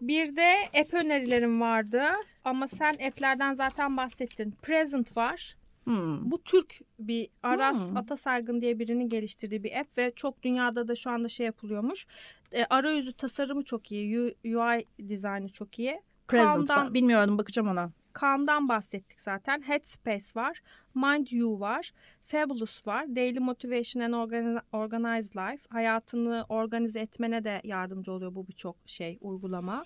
[0.00, 2.02] Bir de app önerilerim vardı.
[2.44, 4.50] Ama sen app'lerden zaten bahsettin.
[4.62, 5.56] Present var.
[5.84, 6.30] Hmm.
[6.30, 7.96] Bu Türk bir Aras Hmm.
[7.96, 12.06] Atasaygın diye birinin geliştirdiği bir app ve çok dünyada da şu anda şey yapılıyormuş.
[12.52, 14.20] E, arayüzü tasarımı çok iyi.
[14.20, 16.00] U- UI dizaynı çok iyi.
[16.28, 16.94] Present Calm'dan-.
[16.94, 17.90] Bilmiyorum bakacağım ona.
[18.20, 19.62] Calm'dan bahsettik zaten.
[19.62, 20.62] Headspace var.
[20.96, 21.92] Mind You var.
[22.22, 23.16] Fabulous var.
[23.16, 25.62] Daily Motivation and Organi- Organized Life.
[25.68, 29.84] Hayatını organize etmene de yardımcı oluyor bu birçok şey, uygulama.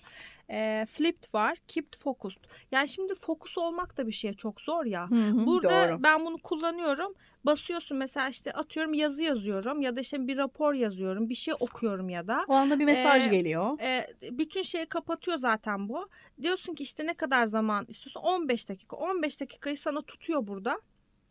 [0.49, 1.57] Ee, Flipped var.
[1.67, 2.41] Keep Focused.
[2.71, 5.09] Yani şimdi fokus olmak da bir şeye çok zor ya.
[5.09, 6.03] Hı hı, Burada doğru.
[6.03, 7.13] ben bunu kullanıyorum.
[7.43, 11.29] Basıyorsun mesela işte atıyorum yazı yazıyorum ya da işte bir rapor yazıyorum.
[11.29, 12.45] Bir şey okuyorum ya da.
[12.47, 13.79] O anda bir mesaj Ee, geliyor.
[13.79, 16.09] E, bütün şeyi kapatıyor zaten bu.
[16.41, 18.21] Diyorsun ki işte ne kadar zaman istiyorsun?
[18.21, 18.95] 15 dakika.
[18.95, 20.81] 15 dakikayı sana tutuyor burada.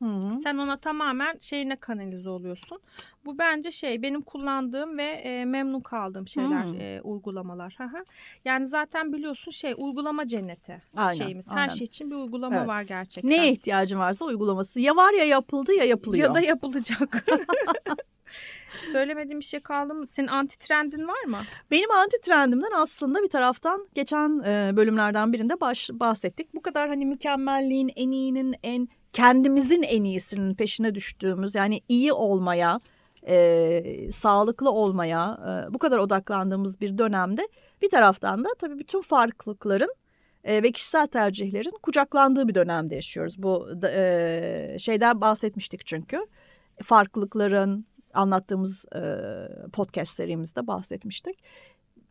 [0.02, 0.40] Hı hı.
[0.42, 2.80] Sen ona tamamen şeyine kanalize oluyorsun.
[3.24, 7.76] Bu bence şey benim kullandığım ve e, memnun kaldığım şeyler, e, uygulamalar.
[8.44, 11.50] Yani zaten biliyorsun şey uygulama cenneti Aynen, şeyimiz.
[11.50, 11.68] Her aynen.
[11.68, 12.68] şey için bir uygulama Evet.
[12.68, 13.30] var gerçekten.
[13.30, 14.80] Neye ihtiyacın varsa uygulaması.
[14.80, 16.28] Ya var ya yapıldı ya yapılıyor.
[16.28, 17.24] Ya da yapılacak.
[18.92, 20.06] Söylemediğim bir şey kaldı mı?
[20.06, 21.38] Senin anti trendin var mı?
[21.70, 26.54] Benim anti trendimden aslında bir taraftan geçen e, bölümlerden birinde baş, bahsettik.
[26.54, 32.80] Bu kadar hani mükemmelliğin en iyinin en kendimizin en iyisinin peşine düştüğümüz yani iyi olmaya,
[33.28, 37.48] e, sağlıklı olmaya e, bu kadar odaklandığımız bir dönemde
[37.82, 39.94] bir taraftan da tabii bütün farklılıkların
[40.44, 43.42] e, ve kişisel tercihlerin kucaklandığı bir dönemde yaşıyoruz.
[43.42, 46.26] Bu e, şeyden bahsetmiştik çünkü
[46.82, 49.00] farklılıkların anlattığımız e,
[49.72, 51.38] podcast serimizde bahsetmiştik.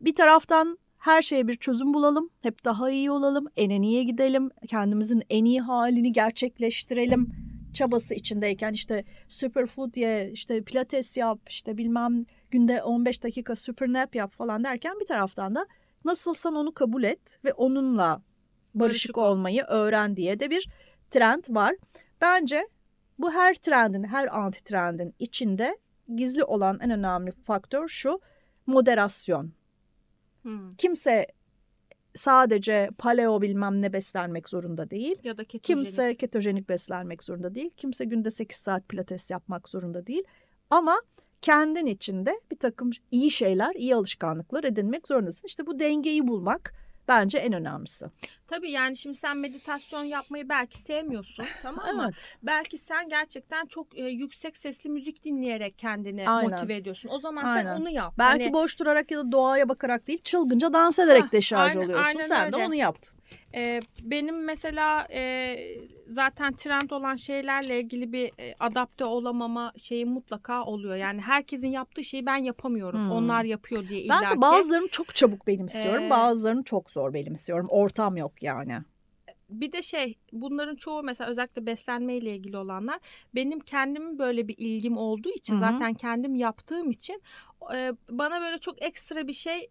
[0.00, 4.50] Bir taraftan her şeye bir çözüm bulalım, hep daha iyi olalım, en en iyiye gidelim,
[4.68, 7.32] kendimizin en iyi halini gerçekleştirelim
[7.74, 14.14] çabası içindeyken işte superfood ye, işte pilates yap, işte bilmem günde 15 dakika super nap
[14.14, 15.66] yap falan derken bir taraftan da
[16.04, 18.22] nasılsan onu kabul et ve onunla
[18.74, 19.22] barışık, Barışık ol.
[19.22, 20.68] olmayı öğren diye de bir
[21.10, 21.74] trend var.
[22.20, 22.68] Bence
[23.18, 25.78] bu her trendin, her anti trendin içinde
[26.16, 28.20] gizli olan en önemli faktör şu
[28.66, 29.52] moderasyon.
[30.42, 30.74] Hmm.
[30.76, 31.26] Kimse
[32.14, 35.16] sadece paleo bilmem ne beslenmek zorunda değil.
[35.24, 35.84] Ya da ketojenik.
[35.84, 37.70] Kimse ketojenik beslenmek zorunda değil.
[37.76, 40.22] Kimse günde 8 saat pilates yapmak zorunda değil.
[40.70, 41.00] Ama
[41.42, 45.46] kendin içinde bir takım iyi şeyler, iyi alışkanlıklar edinmek zorundasın.
[45.46, 46.74] İşte bu dengeyi bulmak
[47.10, 48.06] bence en önemlisi.
[48.46, 52.02] Tabii yani şimdi sen meditasyon yapmayı belki sevmiyorsun tamam mı?
[52.04, 52.24] Evet.
[52.42, 56.50] Belki sen gerçekten çok e, yüksek sesli müzik dinleyerek kendini Aynen.
[56.50, 57.08] motive ediyorsun.
[57.12, 57.74] O zaman Aynen.
[57.74, 58.14] sen onu yap.
[58.18, 61.84] Belki Hani, boş durarak ya da doğaya bakarak değil, çılgınca dans ederek Hah, deşarj aynen-
[61.84, 62.06] oluyorsun.
[62.06, 62.66] aynen Sen de öyle.
[62.66, 62.96] onu yap.
[63.54, 65.56] E, benim mesela e,
[66.08, 70.96] zaten trend olan şeylerle ilgili bir e, adapte olamama şeyi mutlaka oluyor.
[70.96, 73.00] Yani herkesin yaptığı şeyi ben yapamıyorum.
[73.04, 73.10] Hmm.
[73.10, 74.40] Onlar yapıyor diye illaki.
[74.40, 77.66] bazılarını çok çabuk benimsiyorum, Ee, bazılarını çok zor benimsiyorum.
[77.70, 78.78] Ortam yok yani.
[79.50, 82.98] bir de şey bunların çoğu mesela özellikle beslenme ile ilgili olanlar
[83.34, 85.60] benim kendimin böyle bir ilgim olduğu için Hı hı.
[85.60, 87.22] zaten kendim yaptığım için
[87.74, 89.70] e, bana böyle çok ekstra bir şey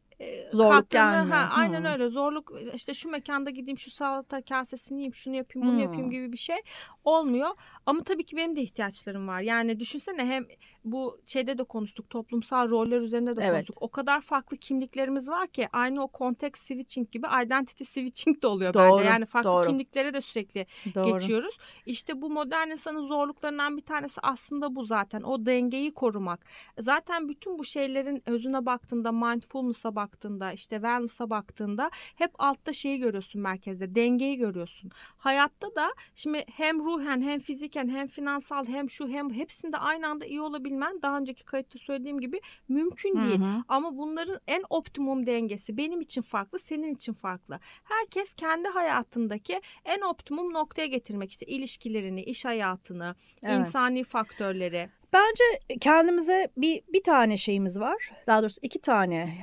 [0.51, 1.37] Zorluk kattığını- gelmiyor.
[1.37, 1.87] Ha, aynen Hı.
[1.89, 5.81] öyle zorluk işte şu mekanda gideyim şu salata kasesini yiyeyim şunu yapayım bunu Hı.
[5.81, 6.57] yapayım gibi bir şey
[7.03, 7.49] olmuyor.
[7.85, 9.41] Ama tabii ki benim de ihtiyaçlarım var.
[9.41, 10.45] Yani düşünsene hem
[10.85, 13.51] bu şeyde de konuştuk toplumsal roller üzerinde de Evet.
[13.53, 13.75] konuştuk.
[13.79, 18.73] O kadar farklı kimliklerimiz var ki aynı o context switching gibi identity switching de oluyor
[18.73, 19.09] Doğru, bence.
[19.09, 19.67] Yani farklı doğru.
[19.67, 20.65] kimliklere de sürekli
[20.95, 21.13] Doğru.
[21.19, 21.57] geçiyoruz.
[21.85, 25.21] İşte bu modern insanın zorluklarından bir tanesi aslında bu zaten.
[25.21, 26.45] O dengeyi korumak.
[26.79, 33.41] Zaten bütün bu şeylerin özüne baktığında, mindfulness'a baktığında, işte wellness'a baktığında hep altta şeyi görüyorsun
[33.41, 33.95] merkezde.
[33.95, 34.91] Dengeyi görüyorsun.
[35.17, 40.25] Hayatta da şimdi hem ruhen hem fiziken hem finansal hem şu hem hepsinde aynı anda
[40.25, 43.39] iyi olabilmen daha önceki kayıtta söylediğim gibi mümkün Hı değil.
[43.39, 43.63] hı.
[43.67, 47.59] Ama bunların en optimum dengesi benim için farklı, senin için farklı.
[47.83, 53.59] Herkes kendi hayatındaki en optimum noktaya getirmek işte ilişkilerini, iş hayatını, Evet.
[53.59, 54.89] insani faktörleri.
[55.13, 55.43] Bence
[55.81, 58.11] kendimize bir bir tane şeyimiz var.
[58.27, 59.37] Daha doğrusu iki tane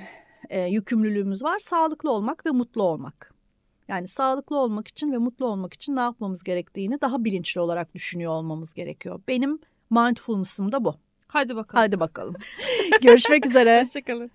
[0.51, 1.59] e, yükümlülüğümüz var.
[1.59, 3.35] Sağlıklı olmak ve mutlu olmak.
[3.89, 8.33] Yani sağlıklı olmak için ve mutlu olmak için ne yapmamız gerektiğini daha bilinçli olarak düşünüyor
[8.33, 9.21] olmamız gerekiyor.
[9.29, 9.59] Benim
[9.91, 10.95] mindfulness'ım da bu.
[11.29, 11.83] Hadi bakalım.
[11.85, 12.35] Hadi bakalım.
[13.03, 13.81] Görüşmek üzere.
[13.85, 14.31] Hoşçakalın.